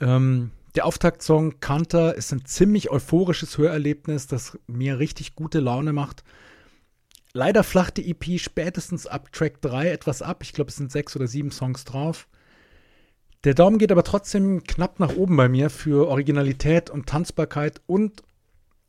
Ähm, 0.00 0.50
der 0.74 0.84
Auftaktsong 0.84 1.60
Kanter 1.60 2.16
ist 2.16 2.32
ein 2.32 2.44
ziemlich 2.44 2.90
euphorisches 2.90 3.58
Hörerlebnis, 3.58 4.26
das 4.26 4.58
mir 4.66 4.98
richtig 4.98 5.36
gute 5.36 5.60
Laune 5.60 5.92
macht. 5.92 6.24
Leider 7.32 7.62
flacht 7.62 7.96
die 7.96 8.10
EP 8.10 8.40
spätestens 8.40 9.06
ab 9.06 9.30
Track 9.30 9.62
3 9.62 9.92
etwas 9.92 10.20
ab. 10.20 10.42
Ich 10.42 10.52
glaube, 10.52 10.70
es 10.70 10.76
sind 10.76 10.90
sechs 10.90 11.14
oder 11.14 11.28
sieben 11.28 11.52
Songs 11.52 11.84
drauf. 11.84 12.26
Der 13.44 13.54
Daumen 13.54 13.78
geht 13.78 13.90
aber 13.90 14.04
trotzdem 14.04 14.62
knapp 14.62 15.00
nach 15.00 15.16
oben 15.16 15.36
bei 15.36 15.48
mir 15.48 15.68
für 15.68 16.06
Originalität 16.08 16.90
und 16.90 17.08
Tanzbarkeit 17.08 17.80
und 17.86 18.22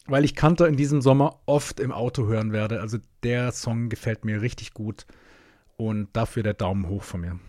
weil 0.06 0.24
ich 0.26 0.36
Kanter 0.36 0.68
in 0.68 0.78
diesem 0.78 1.02
Sommer 1.02 1.40
oft 1.48 1.80
im 1.80 1.92
Auto 1.92 2.28
hören 2.28 2.52
werde. 2.52 2.80
Also 2.80 3.00
der 3.24 3.52
Song 3.52 3.90
gefällt 3.90 4.26
mir 4.26 4.44
richtig 4.44 4.76
gut 4.76 5.08
und 5.76 6.10
dafür 6.14 6.44
der 6.44 6.54
Daumen 6.54 6.88
hoch 6.88 7.02
von 7.02 7.22
mir. 7.22 7.40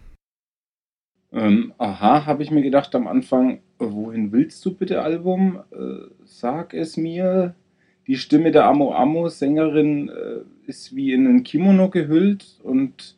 Ähm, 1.33 1.75
aha, 1.77 2.25
habe 2.25 2.43
ich 2.43 2.51
mir 2.51 2.63
gedacht 2.63 2.95
am 2.95 3.07
Anfang, 3.07 3.61
wohin 3.79 4.33
willst 4.33 4.65
du 4.65 4.75
bitte 4.75 5.03
Album? 5.03 5.61
Äh, 5.73 6.09
sag 6.25 6.73
es 6.73 6.97
mir. 6.97 7.55
Die 8.07 8.17
Stimme 8.17 8.51
der 8.51 8.67
Amo 8.67 8.95
Amo 8.95 9.29
Sängerin 9.29 10.09
äh, 10.09 10.41
ist 10.67 10.95
wie 10.95 11.13
in 11.13 11.27
ein 11.27 11.43
Kimono 11.43 11.91
gehüllt 11.91 12.61
und 12.63 13.17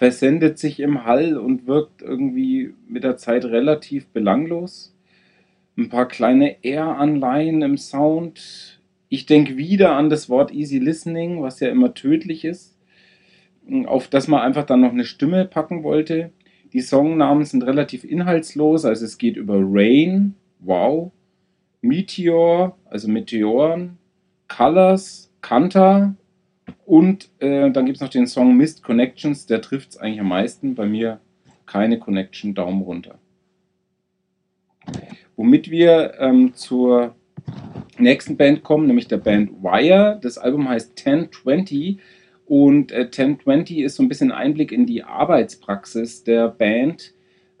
versendet 0.00 0.58
sich 0.58 0.80
im 0.80 1.04
Hall 1.04 1.36
und 1.36 1.66
wirkt 1.66 2.00
irgendwie 2.00 2.72
mit 2.88 3.04
der 3.04 3.18
Zeit 3.18 3.44
relativ 3.44 4.06
belanglos 4.06 4.96
ein 5.76 5.90
paar 5.90 6.08
kleine 6.08 6.64
R-Anleihen 6.64 7.60
im 7.60 7.76
Sound. 7.76 8.80
Ich 9.10 9.26
denke 9.26 9.58
wieder 9.58 9.92
an 9.92 10.08
das 10.08 10.30
Wort 10.30 10.54
Easy 10.54 10.78
Listening, 10.78 11.42
was 11.42 11.60
ja 11.60 11.68
immer 11.68 11.92
tödlich 11.92 12.46
ist, 12.46 12.78
auf 13.84 14.08
das 14.08 14.26
man 14.26 14.40
einfach 14.40 14.64
dann 14.64 14.80
noch 14.80 14.92
eine 14.92 15.04
Stimme 15.04 15.44
packen 15.44 15.82
wollte. 15.82 16.32
Die 16.72 16.80
Songnamen 16.80 17.44
sind 17.44 17.62
relativ 17.64 18.02
inhaltslos, 18.02 18.86
also 18.86 19.04
es 19.04 19.18
geht 19.18 19.36
über 19.36 19.58
Rain, 19.60 20.34
wow, 20.60 21.12
Meteor, 21.82 22.74
also 22.86 23.06
Meteoren, 23.06 23.98
Colors, 24.48 25.30
Kanta 25.42 26.16
und 26.84 27.30
äh, 27.38 27.70
dann 27.70 27.86
gibt 27.86 27.96
es 27.96 28.02
noch 28.02 28.08
den 28.08 28.26
Song 28.26 28.56
Mist 28.56 28.82
Connections, 28.82 29.46
der 29.46 29.60
trifft 29.60 29.90
es 29.90 29.96
eigentlich 29.96 30.20
am 30.20 30.28
meisten. 30.28 30.74
Bei 30.74 30.86
mir 30.86 31.20
keine 31.66 31.98
Connection, 31.98 32.54
Daumen 32.54 32.82
runter. 32.82 33.18
Womit 35.36 35.70
wir 35.70 36.14
ähm, 36.18 36.54
zur 36.54 37.14
nächsten 37.98 38.36
Band 38.36 38.62
kommen, 38.62 38.86
nämlich 38.86 39.08
der 39.08 39.18
Band 39.18 39.62
Wire. 39.62 40.18
Das 40.20 40.38
Album 40.38 40.68
heißt 40.68 40.98
1020 40.98 41.98
und 42.46 42.92
äh, 42.92 43.04
1020 43.04 43.78
ist 43.78 43.96
so 43.96 44.02
ein 44.02 44.08
bisschen 44.08 44.32
Einblick 44.32 44.72
in 44.72 44.86
die 44.86 45.04
Arbeitspraxis 45.04 46.24
der 46.24 46.48
Band. 46.48 47.14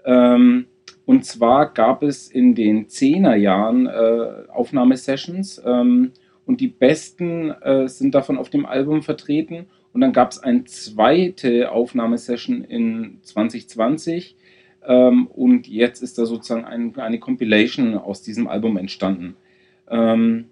Ähm, 0.04 0.66
und 1.06 1.24
zwar 1.24 1.72
gab 1.72 2.02
es 2.02 2.28
in 2.28 2.54
den 2.54 2.86
10er 2.86 3.34
Jahren 3.34 3.86
äh, 3.86 4.48
Aufnahmesessions 4.48 5.62
ähm, 5.64 6.12
und 6.50 6.60
die 6.60 6.66
besten 6.66 7.52
äh, 7.62 7.86
sind 7.86 8.12
davon 8.12 8.36
auf 8.36 8.50
dem 8.50 8.66
Album 8.66 9.02
vertreten. 9.02 9.66
Und 9.92 10.00
dann 10.00 10.12
gab 10.12 10.32
es 10.32 10.40
eine 10.40 10.64
zweite 10.64 11.70
Aufnahmesession 11.70 12.64
in 12.64 13.20
2020 13.22 14.34
ähm, 14.84 15.28
und 15.28 15.68
jetzt 15.68 16.02
ist 16.02 16.18
da 16.18 16.26
sozusagen 16.26 16.64
ein, 16.64 16.98
eine 16.98 17.20
Compilation 17.20 17.96
aus 17.96 18.22
diesem 18.22 18.48
Album 18.48 18.78
entstanden. 18.78 19.36
Ähm, 19.88 20.46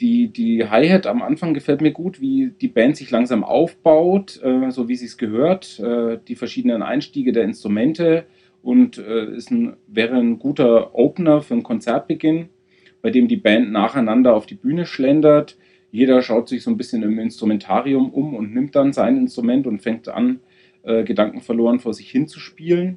die, 0.00 0.28
die 0.28 0.70
Hi-Hat 0.70 1.06
am 1.06 1.20
Anfang 1.20 1.52
gefällt 1.52 1.82
mir 1.82 1.92
gut, 1.92 2.22
wie 2.22 2.54
die 2.58 2.68
Band 2.68 2.96
sich 2.96 3.10
langsam 3.10 3.44
aufbaut, 3.44 4.40
äh, 4.42 4.70
so 4.70 4.88
wie 4.88 4.96
sie 4.96 5.04
es 5.04 5.18
gehört, 5.18 5.78
äh, 5.80 6.18
die 6.26 6.34
verschiedenen 6.34 6.82
Einstiege 6.82 7.32
der 7.32 7.44
Instrumente 7.44 8.24
und 8.62 8.96
äh, 8.96 9.36
ist 9.36 9.50
ein, 9.50 9.76
wäre 9.86 10.16
ein 10.16 10.38
guter 10.38 10.94
Opener 10.94 11.42
für 11.42 11.52
einen 11.52 11.62
Konzertbeginn, 11.62 12.48
bei 13.04 13.10
dem 13.10 13.28
die 13.28 13.36
Band 13.36 13.70
nacheinander 13.70 14.34
auf 14.34 14.46
die 14.46 14.54
Bühne 14.54 14.86
schlendert. 14.86 15.58
Jeder 15.90 16.22
schaut 16.22 16.48
sich 16.48 16.62
so 16.62 16.70
ein 16.70 16.78
bisschen 16.78 17.02
im 17.02 17.18
Instrumentarium 17.18 18.08
um 18.08 18.34
und 18.34 18.54
nimmt 18.54 18.74
dann 18.74 18.94
sein 18.94 19.18
Instrument 19.18 19.66
und 19.66 19.82
fängt 19.82 20.08
an, 20.08 20.40
äh, 20.84 21.04
Gedanken 21.04 21.42
verloren 21.42 21.80
vor 21.80 21.92
sich 21.92 22.10
hin 22.10 22.28
zu 22.28 22.40
spielen. 22.40 22.96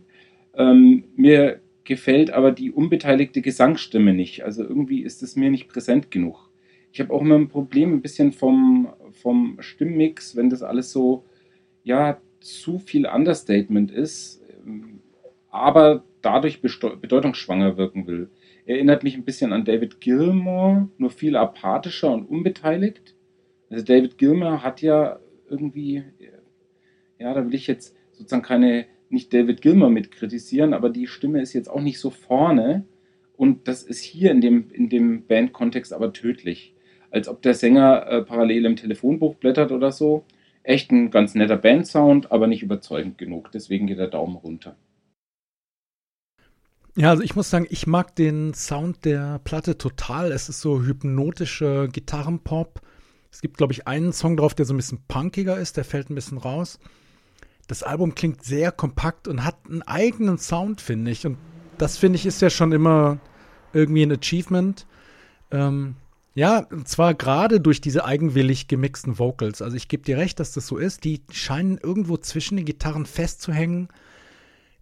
Ähm, 0.56 1.04
mir 1.18 1.60
gefällt 1.84 2.32
aber 2.32 2.54
die 2.54 2.72
unbeteiligte 2.72 3.42
Gesangsstimme 3.42 4.14
nicht. 4.14 4.46
Also 4.46 4.64
irgendwie 4.64 5.02
ist 5.02 5.24
es 5.24 5.36
mir 5.36 5.52
nicht 5.52 5.68
präsent 5.68 6.10
genug. 6.10 6.52
Ich 6.94 7.02
habe 7.02 7.14
auch 7.14 7.20
immer 7.20 7.36
ein 7.36 7.50
Problem 7.50 7.92
ein 7.92 8.02
bisschen 8.02 8.32
vom, 8.32 8.88
vom 9.12 9.58
Stimmmix, 9.60 10.38
wenn 10.38 10.50
das 10.50 10.64
alles 10.64 10.94
so, 10.94 11.26
ja, 11.84 12.18
zu 12.40 12.80
viel 12.80 13.08
Understatement 13.08 13.92
ist, 13.92 14.42
ähm, 14.66 15.02
aber 15.50 16.06
dadurch 16.22 16.62
bedeutungsschwanger 16.62 17.76
wirken 17.76 18.08
will. 18.08 18.30
Erinnert 18.68 19.04
mich 19.04 19.16
ein 19.16 19.24
bisschen 19.24 19.54
an 19.54 19.64
David 19.64 20.02
Gilmour, 20.02 20.90
nur 20.98 21.10
viel 21.10 21.38
apathischer 21.38 22.12
und 22.12 22.26
unbeteiligt. 22.26 23.16
Also 23.70 23.86
David 23.86 24.18
Gilmour 24.18 24.62
hat 24.62 24.82
ja 24.82 25.20
irgendwie, 25.50 26.04
ja, 27.18 27.34
da 27.34 27.46
will 27.46 27.56
ich 27.56 27.66
jetzt 27.66 27.96
sozusagen 28.12 28.44
keine 28.44 28.86
nicht 29.10 29.34
David 29.34 29.62
Gilmer 29.62 29.90
mit 29.90 30.12
kritisieren, 30.12 30.74
aber 30.74 30.90
die 30.90 31.08
Stimme 31.08 31.42
ist 31.42 31.54
jetzt 31.54 31.70
auch 31.70 31.80
nicht 31.80 31.98
so 31.98 32.10
vorne. 32.10 32.84
Und 33.38 33.70
das 33.70 33.84
ist 33.84 34.02
hier 34.02 34.32
in 34.32 34.42
dem, 34.42 34.70
in 34.72 34.90
dem 34.90 35.26
Band-Kontext 35.26 35.94
aber 35.94 36.12
tödlich. 36.12 36.76
Als 37.10 37.30
ob 37.30 37.42
der 37.42 37.54
Sänger 37.54 38.06
äh, 38.08 38.22
parallel 38.22 38.66
im 38.66 38.76
Telefonbuch 38.76 39.36
blättert 39.36 39.72
oder 39.72 39.94
so. 39.94 40.26
Echt 40.64 40.92
ein 40.92 41.10
ganz 41.10 41.36
netter 41.36 41.56
Band-Sound, 41.56 42.34
aber 42.34 42.48
nicht 42.48 42.64
überzeugend 42.64 43.18
genug. 43.18 43.50
Deswegen 43.54 43.88
geht 43.88 44.00
der 44.00 44.08
Daumen 44.08 44.36
runter. 44.36 44.76
Ja, 46.98 47.12
also 47.12 47.22
ich 47.22 47.36
muss 47.36 47.52
sagen, 47.52 47.68
ich 47.70 47.86
mag 47.86 48.16
den 48.16 48.56
Sound 48.56 49.06
der 49.06 49.38
Platte 49.44 49.78
total. 49.78 50.32
Es 50.32 50.50
ist 50.50 50.62
so 50.62 50.82
hypnotischer 50.82 51.88
Gitarrenpop. 51.88 52.82
Es 53.32 53.40
gibt, 53.42 53.58
glaube 53.58 53.72
ich, 53.72 53.88
einen 53.88 54.14
Song 54.14 54.36
drauf, 54.36 54.56
der 54.56 54.66
so 54.66 54.74
ein 54.74 54.78
bisschen 54.78 55.04
punkiger 55.08 55.60
ist, 55.60 55.78
der 55.78 55.86
fällt 55.86 56.10
ein 56.10 56.16
bisschen 56.16 56.40
raus. 56.40 56.80
Das 57.68 57.84
Album 57.84 58.16
klingt 58.16 58.44
sehr 58.44 58.72
kompakt 58.72 59.28
und 59.28 59.44
hat 59.44 59.58
einen 59.70 59.84
eigenen 59.84 60.40
Sound, 60.40 60.82
finde 60.82 61.12
ich. 61.12 61.24
Und 61.28 61.38
das, 61.78 62.00
finde 62.00 62.16
ich, 62.16 62.26
ist 62.26 62.42
ja 62.42 62.50
schon 62.50 62.72
immer 62.72 63.20
irgendwie 63.74 64.02
ein 64.02 64.12
Achievement. 64.12 64.88
Ähm, 65.52 65.98
ja, 66.34 66.66
und 66.72 66.88
zwar 66.88 67.14
gerade 67.14 67.62
durch 67.62 67.80
diese 67.80 68.06
eigenwillig 68.06 68.68
gemixten 68.68 69.20
Vocals. 69.20 69.62
Also 69.62 69.78
ich 69.78 69.88
gebe 69.88 70.02
dir 70.02 70.18
recht, 70.18 70.40
dass 70.40 70.52
das 70.52 70.66
so 70.66 70.78
ist. 70.78 71.04
Die 71.04 71.22
scheinen 71.30 71.78
irgendwo 71.78 72.18
zwischen 72.18 72.58
den 72.58 72.66
Gitarren 72.66 73.06
festzuhängen 73.06 73.90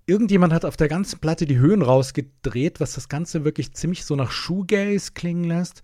irgendjemand 0.07 0.53
hat 0.53 0.65
auf 0.65 0.77
der 0.77 0.87
ganzen 0.87 1.19
Platte 1.19 1.45
die 1.45 1.57
Höhen 1.57 1.81
rausgedreht, 1.81 2.79
was 2.79 2.93
das 2.93 3.09
Ganze 3.09 3.43
wirklich 3.45 3.73
ziemlich 3.73 4.05
so 4.05 4.15
nach 4.15 4.31
Shoegaze 4.31 5.11
klingen 5.13 5.45
lässt. 5.45 5.81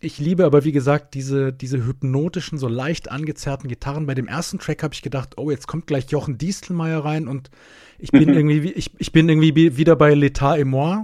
Ich 0.00 0.18
liebe 0.18 0.44
aber, 0.44 0.64
wie 0.64 0.72
gesagt, 0.72 1.14
diese, 1.14 1.52
diese 1.52 1.84
hypnotischen, 1.84 2.56
so 2.56 2.68
leicht 2.68 3.10
angezerrten 3.10 3.68
Gitarren. 3.68 4.06
Bei 4.06 4.14
dem 4.14 4.28
ersten 4.28 4.60
Track 4.60 4.84
habe 4.84 4.94
ich 4.94 5.02
gedacht, 5.02 5.38
oh, 5.38 5.50
jetzt 5.50 5.66
kommt 5.66 5.88
gleich 5.88 6.10
Jochen 6.10 6.38
Diestelmeier 6.38 7.04
rein 7.04 7.26
und 7.26 7.50
ich 7.98 8.12
bin 8.12 8.28
irgendwie, 8.32 8.70
ich, 8.70 8.92
ich 8.98 9.10
bin 9.10 9.28
irgendwie 9.28 9.76
wieder 9.76 9.96
bei 9.96 10.12
L'État 10.12 10.56
et 10.56 10.66
moi. 10.66 11.02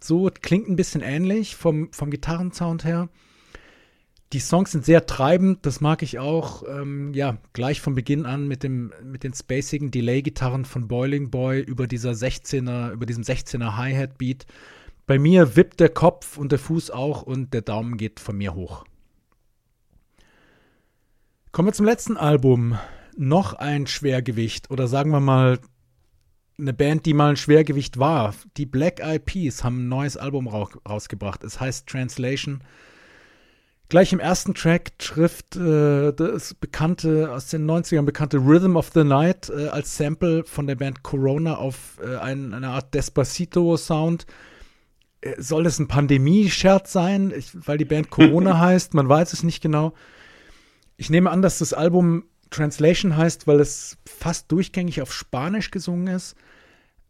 So 0.00 0.28
klingt 0.40 0.68
ein 0.68 0.74
bisschen 0.74 1.02
ähnlich 1.02 1.54
vom, 1.54 1.92
vom 1.92 2.10
Gitarrensound 2.10 2.84
her. 2.84 3.08
Die 4.32 4.40
Songs 4.40 4.72
sind 4.72 4.86
sehr 4.86 5.04
treibend, 5.04 5.66
das 5.66 5.82
mag 5.82 6.02
ich 6.02 6.18
auch. 6.18 6.62
Ähm, 6.66 7.12
ja, 7.12 7.36
gleich 7.52 7.82
von 7.82 7.94
Beginn 7.94 8.24
an 8.24 8.48
mit, 8.48 8.62
dem, 8.62 8.92
mit 9.04 9.24
den 9.24 9.34
spacigen 9.34 9.90
Delay-Gitarren 9.90 10.64
von 10.64 10.88
Boiling 10.88 11.30
Boy 11.30 11.60
über 11.60 11.86
dieser 11.86 12.12
16er, 12.12 12.92
über 12.92 13.04
diesem 13.04 13.24
16er 13.24 13.76
Hi-Hat-Beat. 13.76 14.46
Bei 15.06 15.18
mir 15.18 15.56
wippt 15.56 15.80
der 15.80 15.90
Kopf 15.90 16.38
und 16.38 16.50
der 16.50 16.58
Fuß 16.58 16.90
auch 16.90 17.22
und 17.22 17.52
der 17.52 17.60
Daumen 17.60 17.98
geht 17.98 18.20
von 18.20 18.38
mir 18.38 18.54
hoch. 18.54 18.84
Kommen 21.50 21.68
wir 21.68 21.74
zum 21.74 21.84
letzten 21.84 22.16
Album. 22.16 22.78
Noch 23.14 23.52
ein 23.52 23.86
Schwergewicht 23.86 24.70
oder 24.70 24.88
sagen 24.88 25.10
wir 25.10 25.20
mal 25.20 25.58
eine 26.58 26.72
Band, 26.72 27.04
die 27.04 27.12
mal 27.12 27.30
ein 27.30 27.36
Schwergewicht 27.36 27.98
war. 27.98 28.34
Die 28.56 28.64
Black 28.64 29.00
Eyed 29.00 29.26
Peas 29.26 29.62
haben 29.62 29.84
ein 29.84 29.88
neues 29.88 30.16
Album 30.16 30.48
rausgebracht. 30.48 31.44
Es 31.44 31.60
heißt 31.60 31.86
Translation. 31.86 32.62
Gleich 33.92 34.14
im 34.14 34.20
ersten 34.20 34.54
Track 34.54 34.98
trifft 34.98 35.54
äh, 35.54 36.14
das 36.14 36.54
bekannte, 36.54 37.30
aus 37.30 37.48
den 37.48 37.70
90ern 37.70 38.06
bekannte 38.06 38.38
Rhythm 38.38 38.76
of 38.76 38.90
the 38.94 39.04
Night 39.04 39.50
äh, 39.50 39.68
als 39.68 39.98
Sample 39.98 40.44
von 40.44 40.66
der 40.66 40.76
Band 40.76 41.02
Corona 41.02 41.56
auf 41.56 41.98
äh, 42.02 42.16
ein, 42.16 42.54
eine 42.54 42.68
Art 42.68 42.94
Despacito-Sound. 42.94 44.24
Äh, 45.20 45.34
soll 45.36 45.64
das 45.64 45.78
ein 45.78 45.88
Pandemie-Scherz 45.88 46.90
sein, 46.90 47.34
ich, 47.36 47.50
weil 47.66 47.76
die 47.76 47.84
Band 47.84 48.08
Corona 48.08 48.58
heißt? 48.60 48.94
Man 48.94 49.10
weiß 49.10 49.34
es 49.34 49.42
nicht 49.42 49.60
genau. 49.60 49.92
Ich 50.96 51.10
nehme 51.10 51.30
an, 51.30 51.42
dass 51.42 51.58
das 51.58 51.74
Album 51.74 52.24
Translation 52.48 53.18
heißt, 53.18 53.46
weil 53.46 53.60
es 53.60 53.98
fast 54.06 54.50
durchgängig 54.50 55.02
auf 55.02 55.12
Spanisch 55.12 55.70
gesungen 55.70 56.06
ist. 56.06 56.34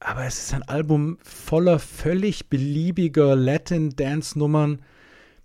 Aber 0.00 0.24
es 0.24 0.40
ist 0.40 0.52
ein 0.52 0.64
Album 0.64 1.18
voller 1.22 1.78
völlig 1.78 2.50
beliebiger 2.50 3.36
Latin-Dance-Nummern 3.36 4.80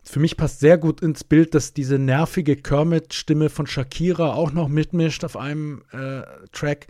für 0.10 0.20
mich 0.20 0.38
passt 0.38 0.60
sehr 0.60 0.78
gut 0.78 1.02
ins 1.02 1.24
Bild, 1.24 1.54
dass 1.54 1.74
diese 1.74 2.00
nervige 2.00 2.56
Kermit-Stimme 2.56 3.50
von 3.50 3.68
Shakira 3.68 4.34
auch 4.34 4.54
noch 4.54 4.70
mitmischt 4.70 5.26
auf 5.26 5.36
einem 5.36 5.84
äh, 5.92 6.22
Track. 6.54 6.88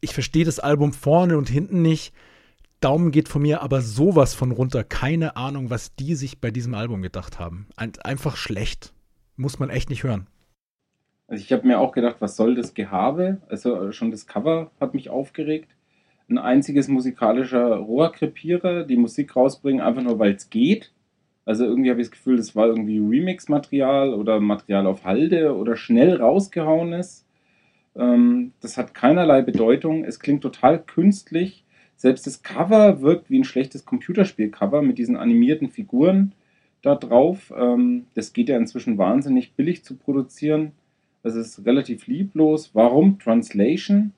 Ich 0.00 0.12
verstehe 0.12 0.44
das 0.44 0.60
Album 0.60 0.92
vorne 0.92 1.38
und 1.38 1.48
hinten 1.48 1.80
nicht. 1.80 2.12
Daumen 2.80 3.10
geht 3.10 3.28
von 3.28 3.42
mir 3.42 3.62
aber 3.62 3.80
sowas 3.80 4.34
von 4.34 4.52
runter. 4.52 4.84
Keine 4.84 5.36
Ahnung, 5.36 5.70
was 5.70 5.94
die 5.96 6.14
sich 6.14 6.40
bei 6.40 6.50
diesem 6.50 6.74
Album 6.74 7.02
gedacht 7.02 7.38
haben. 7.38 7.66
Ein, 7.76 7.92
einfach 8.04 8.36
schlecht. 8.36 8.92
Muss 9.36 9.58
man 9.58 9.70
echt 9.70 9.88
nicht 9.88 10.04
hören. 10.04 10.26
Also 11.28 11.42
ich 11.42 11.52
habe 11.52 11.66
mir 11.66 11.78
auch 11.78 11.92
gedacht, 11.92 12.16
was 12.20 12.36
soll 12.36 12.54
das 12.54 12.74
Gehabe? 12.74 13.38
Also 13.48 13.90
schon 13.92 14.10
das 14.10 14.26
Cover 14.26 14.70
hat 14.80 14.94
mich 14.94 15.08
aufgeregt. 15.08 15.70
Ein 16.28 16.38
einziges 16.38 16.88
musikalischer 16.88 17.76
Rohrkrepierer, 17.76 18.84
die 18.84 18.96
Musik 18.96 19.34
rausbringen, 19.34 19.80
einfach 19.80 20.02
nur 20.02 20.18
weil 20.18 20.34
es 20.34 20.50
geht 20.50 20.92
also 21.48 21.64
irgendwie 21.64 21.88
habe 21.88 22.02
ich 22.02 22.08
das 22.08 22.18
Gefühl, 22.18 22.36
das 22.36 22.54
war 22.54 22.66
irgendwie 22.66 22.98
Remix-Material 22.98 24.12
oder 24.12 24.38
Material 24.38 24.86
auf 24.86 25.06
Halde 25.06 25.56
oder 25.56 25.76
schnell 25.76 26.16
rausgehauenes. 26.16 27.24
Ähm, 27.96 28.52
das 28.60 28.76
hat 28.76 28.92
keinerlei 28.92 29.40
Bedeutung. 29.40 30.04
Es 30.04 30.20
klingt 30.20 30.42
total 30.42 30.78
künstlich. 30.78 31.64
Selbst 31.96 32.26
das 32.26 32.42
Cover 32.42 33.00
wirkt 33.00 33.30
wie 33.30 33.38
ein 33.38 33.44
schlechtes 33.44 33.86
Computerspiel-Cover 33.86 34.82
mit 34.82 34.98
diesen 34.98 35.16
animierten 35.16 35.70
Figuren 35.70 36.32
da 36.82 36.94
drauf. 36.94 37.50
Ähm, 37.56 38.04
das 38.12 38.34
geht 38.34 38.50
ja 38.50 38.58
inzwischen 38.58 38.98
wahnsinnig 38.98 39.54
billig 39.54 39.84
zu 39.84 39.96
produzieren. 39.96 40.72
Es 41.22 41.34
ist 41.34 41.64
relativ 41.64 42.08
lieblos. 42.08 42.72
Warum 42.74 43.18
Translation? 43.18 44.12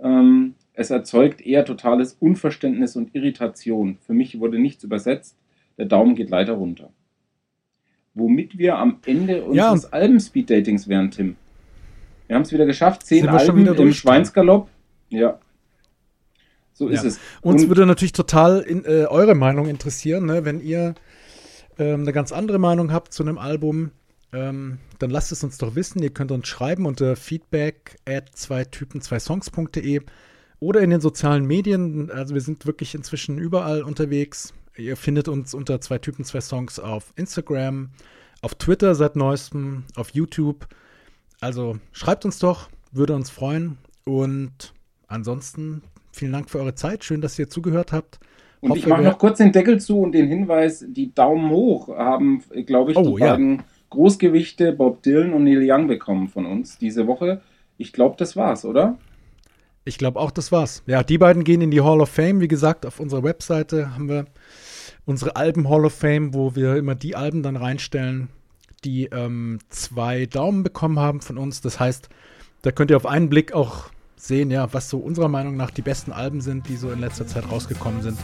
Ähm, 0.00 0.54
es 0.72 0.88
erzeugt 0.88 1.42
eher 1.42 1.66
totales 1.66 2.16
Unverständnis 2.18 2.96
und 2.96 3.14
Irritation. 3.14 3.98
Für 4.00 4.14
mich 4.14 4.40
wurde 4.40 4.58
nichts 4.58 4.84
übersetzt. 4.84 5.36
Der 5.78 5.86
Daumen 5.86 6.14
geht 6.14 6.30
leider 6.30 6.54
runter. 6.54 6.90
Womit 8.14 8.58
wir 8.58 8.76
am 8.76 8.98
Ende 9.06 9.42
unseres 9.44 9.84
ja. 9.84 9.88
Alben-Speed-Datings 9.90 10.86
wären, 10.88 11.10
Tim. 11.10 11.36
Wir 12.26 12.36
haben 12.36 12.42
es 12.42 12.52
wieder 12.52 12.66
geschafft. 12.66 13.04
Zehn 13.04 13.28
Alben 13.28 13.66
im 13.66 13.92
Schweinsgalopp. 13.92 14.68
Ja. 15.08 15.38
So 16.72 16.88
ist 16.88 17.02
ja. 17.02 17.08
es. 17.08 17.20
Uns 17.40 17.62
Und 17.62 17.68
würde 17.68 17.86
natürlich 17.86 18.12
total 18.12 18.60
in, 18.60 18.84
äh, 18.84 19.06
eure 19.06 19.34
Meinung 19.34 19.66
interessieren, 19.66 20.26
ne? 20.26 20.44
wenn 20.44 20.60
ihr 20.60 20.94
ähm, 21.78 22.02
eine 22.02 22.12
ganz 22.12 22.32
andere 22.32 22.58
Meinung 22.58 22.92
habt 22.92 23.12
zu 23.12 23.22
einem 23.22 23.38
Album. 23.38 23.92
Ähm, 24.32 24.78
dann 24.98 25.10
lasst 25.10 25.32
es 25.32 25.44
uns 25.44 25.58
doch 25.58 25.74
wissen. 25.74 26.02
Ihr 26.02 26.10
könnt 26.10 26.32
uns 26.32 26.48
schreiben 26.48 26.86
unter 26.86 27.16
feedback 27.16 27.98
at 28.06 28.30
zwei 28.34 28.64
Typen, 28.64 29.02
zwei 29.02 29.18
Songs.de 29.18 30.00
oder 30.58 30.80
in 30.80 30.90
den 30.90 31.00
sozialen 31.00 31.44
Medien. 31.44 32.10
Also 32.10 32.34
wir 32.34 32.40
sind 32.40 32.66
wirklich 32.66 32.94
inzwischen 32.94 33.38
überall 33.38 33.82
unterwegs. 33.82 34.54
Ihr 34.76 34.96
findet 34.96 35.28
uns 35.28 35.52
unter 35.54 35.80
zwei 35.80 35.98
Typen, 35.98 36.24
zwei 36.24 36.40
Songs 36.40 36.78
auf 36.78 37.12
Instagram, 37.16 37.90
auf 38.40 38.54
Twitter 38.54 38.94
seit 38.94 39.16
neuestem, 39.16 39.84
auf 39.96 40.10
YouTube. 40.10 40.66
Also 41.40 41.78
schreibt 41.92 42.24
uns 42.24 42.38
doch, 42.38 42.70
würde 42.90 43.14
uns 43.14 43.28
freuen. 43.30 43.78
Und 44.04 44.72
ansonsten 45.08 45.82
vielen 46.12 46.32
Dank 46.32 46.48
für 46.48 46.58
eure 46.58 46.74
Zeit. 46.74 47.04
Schön, 47.04 47.20
dass 47.20 47.38
ihr 47.38 47.50
zugehört 47.50 47.92
habt. 47.92 48.18
Und 48.60 48.70
Hoffe, 48.70 48.78
ich 48.78 48.86
mache 48.86 49.02
noch 49.02 49.18
kurz 49.18 49.38
den 49.38 49.52
Deckel 49.52 49.80
zu 49.80 49.98
und 50.00 50.12
den 50.12 50.28
Hinweis: 50.28 50.84
Die 50.88 51.12
Daumen 51.12 51.50
hoch 51.50 51.88
haben, 51.88 52.42
glaube 52.64 52.92
ich, 52.92 52.96
oh, 52.96 53.16
die 53.16 53.22
ja. 53.22 53.32
beiden 53.32 53.62
Großgewichte 53.90 54.72
Bob 54.72 55.02
Dylan 55.02 55.34
und 55.34 55.44
Neil 55.44 55.68
Young 55.68 55.86
bekommen 55.86 56.28
von 56.28 56.46
uns 56.46 56.78
diese 56.78 57.06
Woche. 57.06 57.42
Ich 57.76 57.92
glaube, 57.92 58.14
das 58.18 58.36
war's, 58.36 58.64
oder? 58.64 58.96
Ich 59.84 59.98
glaube 59.98 60.20
auch, 60.20 60.30
das 60.30 60.52
war's. 60.52 60.82
Ja, 60.86 61.02
die 61.02 61.18
beiden 61.18 61.42
gehen 61.44 61.60
in 61.60 61.70
die 61.70 61.80
Hall 61.80 62.00
of 62.00 62.08
Fame. 62.08 62.40
Wie 62.40 62.48
gesagt, 62.48 62.86
auf 62.86 63.00
unserer 63.00 63.24
Webseite 63.24 63.94
haben 63.94 64.08
wir 64.08 64.26
unsere 65.04 65.34
Alben 65.34 65.68
Hall 65.68 65.84
of 65.84 65.92
Fame, 65.92 66.34
wo 66.34 66.54
wir 66.54 66.76
immer 66.76 66.94
die 66.94 67.16
Alben 67.16 67.42
dann 67.42 67.56
reinstellen, 67.56 68.28
die 68.84 69.06
ähm, 69.06 69.58
zwei 69.70 70.26
Daumen 70.26 70.62
bekommen 70.62 71.00
haben 71.00 71.20
von 71.20 71.36
uns. 71.36 71.60
Das 71.60 71.80
heißt, 71.80 72.08
da 72.62 72.70
könnt 72.70 72.90
ihr 72.92 72.96
auf 72.96 73.06
einen 73.06 73.28
Blick 73.28 73.52
auch 73.52 73.90
sehen, 74.14 74.52
ja, 74.52 74.72
was 74.72 74.88
so 74.88 74.98
unserer 74.98 75.28
Meinung 75.28 75.56
nach 75.56 75.72
die 75.72 75.82
besten 75.82 76.12
Alben 76.12 76.40
sind, 76.40 76.68
die 76.68 76.76
so 76.76 76.90
in 76.92 77.00
letzter 77.00 77.26
Zeit 77.26 77.50
rausgekommen 77.50 78.02
sind. 78.02 78.18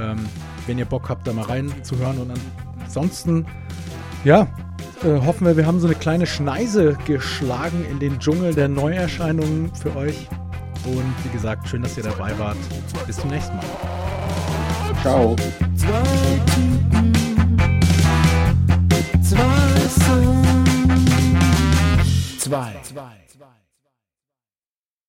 Ähm, 0.00 0.18
wenn 0.66 0.78
ihr 0.78 0.86
Bock 0.86 1.08
habt, 1.08 1.24
da 1.26 1.32
mal 1.32 1.44
reinzuhören. 1.44 2.18
Und 2.18 2.32
ansonsten, 2.80 3.46
ja, 4.24 4.48
äh, 5.04 5.24
hoffen 5.24 5.46
wir, 5.46 5.56
wir 5.56 5.66
haben 5.66 5.78
so 5.78 5.86
eine 5.86 5.94
kleine 5.94 6.26
Schneise 6.26 6.98
geschlagen 7.06 7.86
in 7.88 8.00
den 8.00 8.18
Dschungel 8.18 8.54
der 8.54 8.68
Neuerscheinungen 8.68 9.72
für 9.72 9.94
euch. 9.94 10.26
Und 10.84 11.14
wie 11.24 11.28
gesagt, 11.30 11.68
schön, 11.68 11.82
dass 11.82 11.96
ihr 11.96 12.02
dabei 12.02 12.36
wart. 12.38 12.56
Bis 13.06 13.16
zum 13.16 13.30
nächsten 13.30 13.56
Mal. 13.56 13.64
Ciao. 15.02 15.36
Zwei. 22.38 22.74
Zwei. 22.82 23.19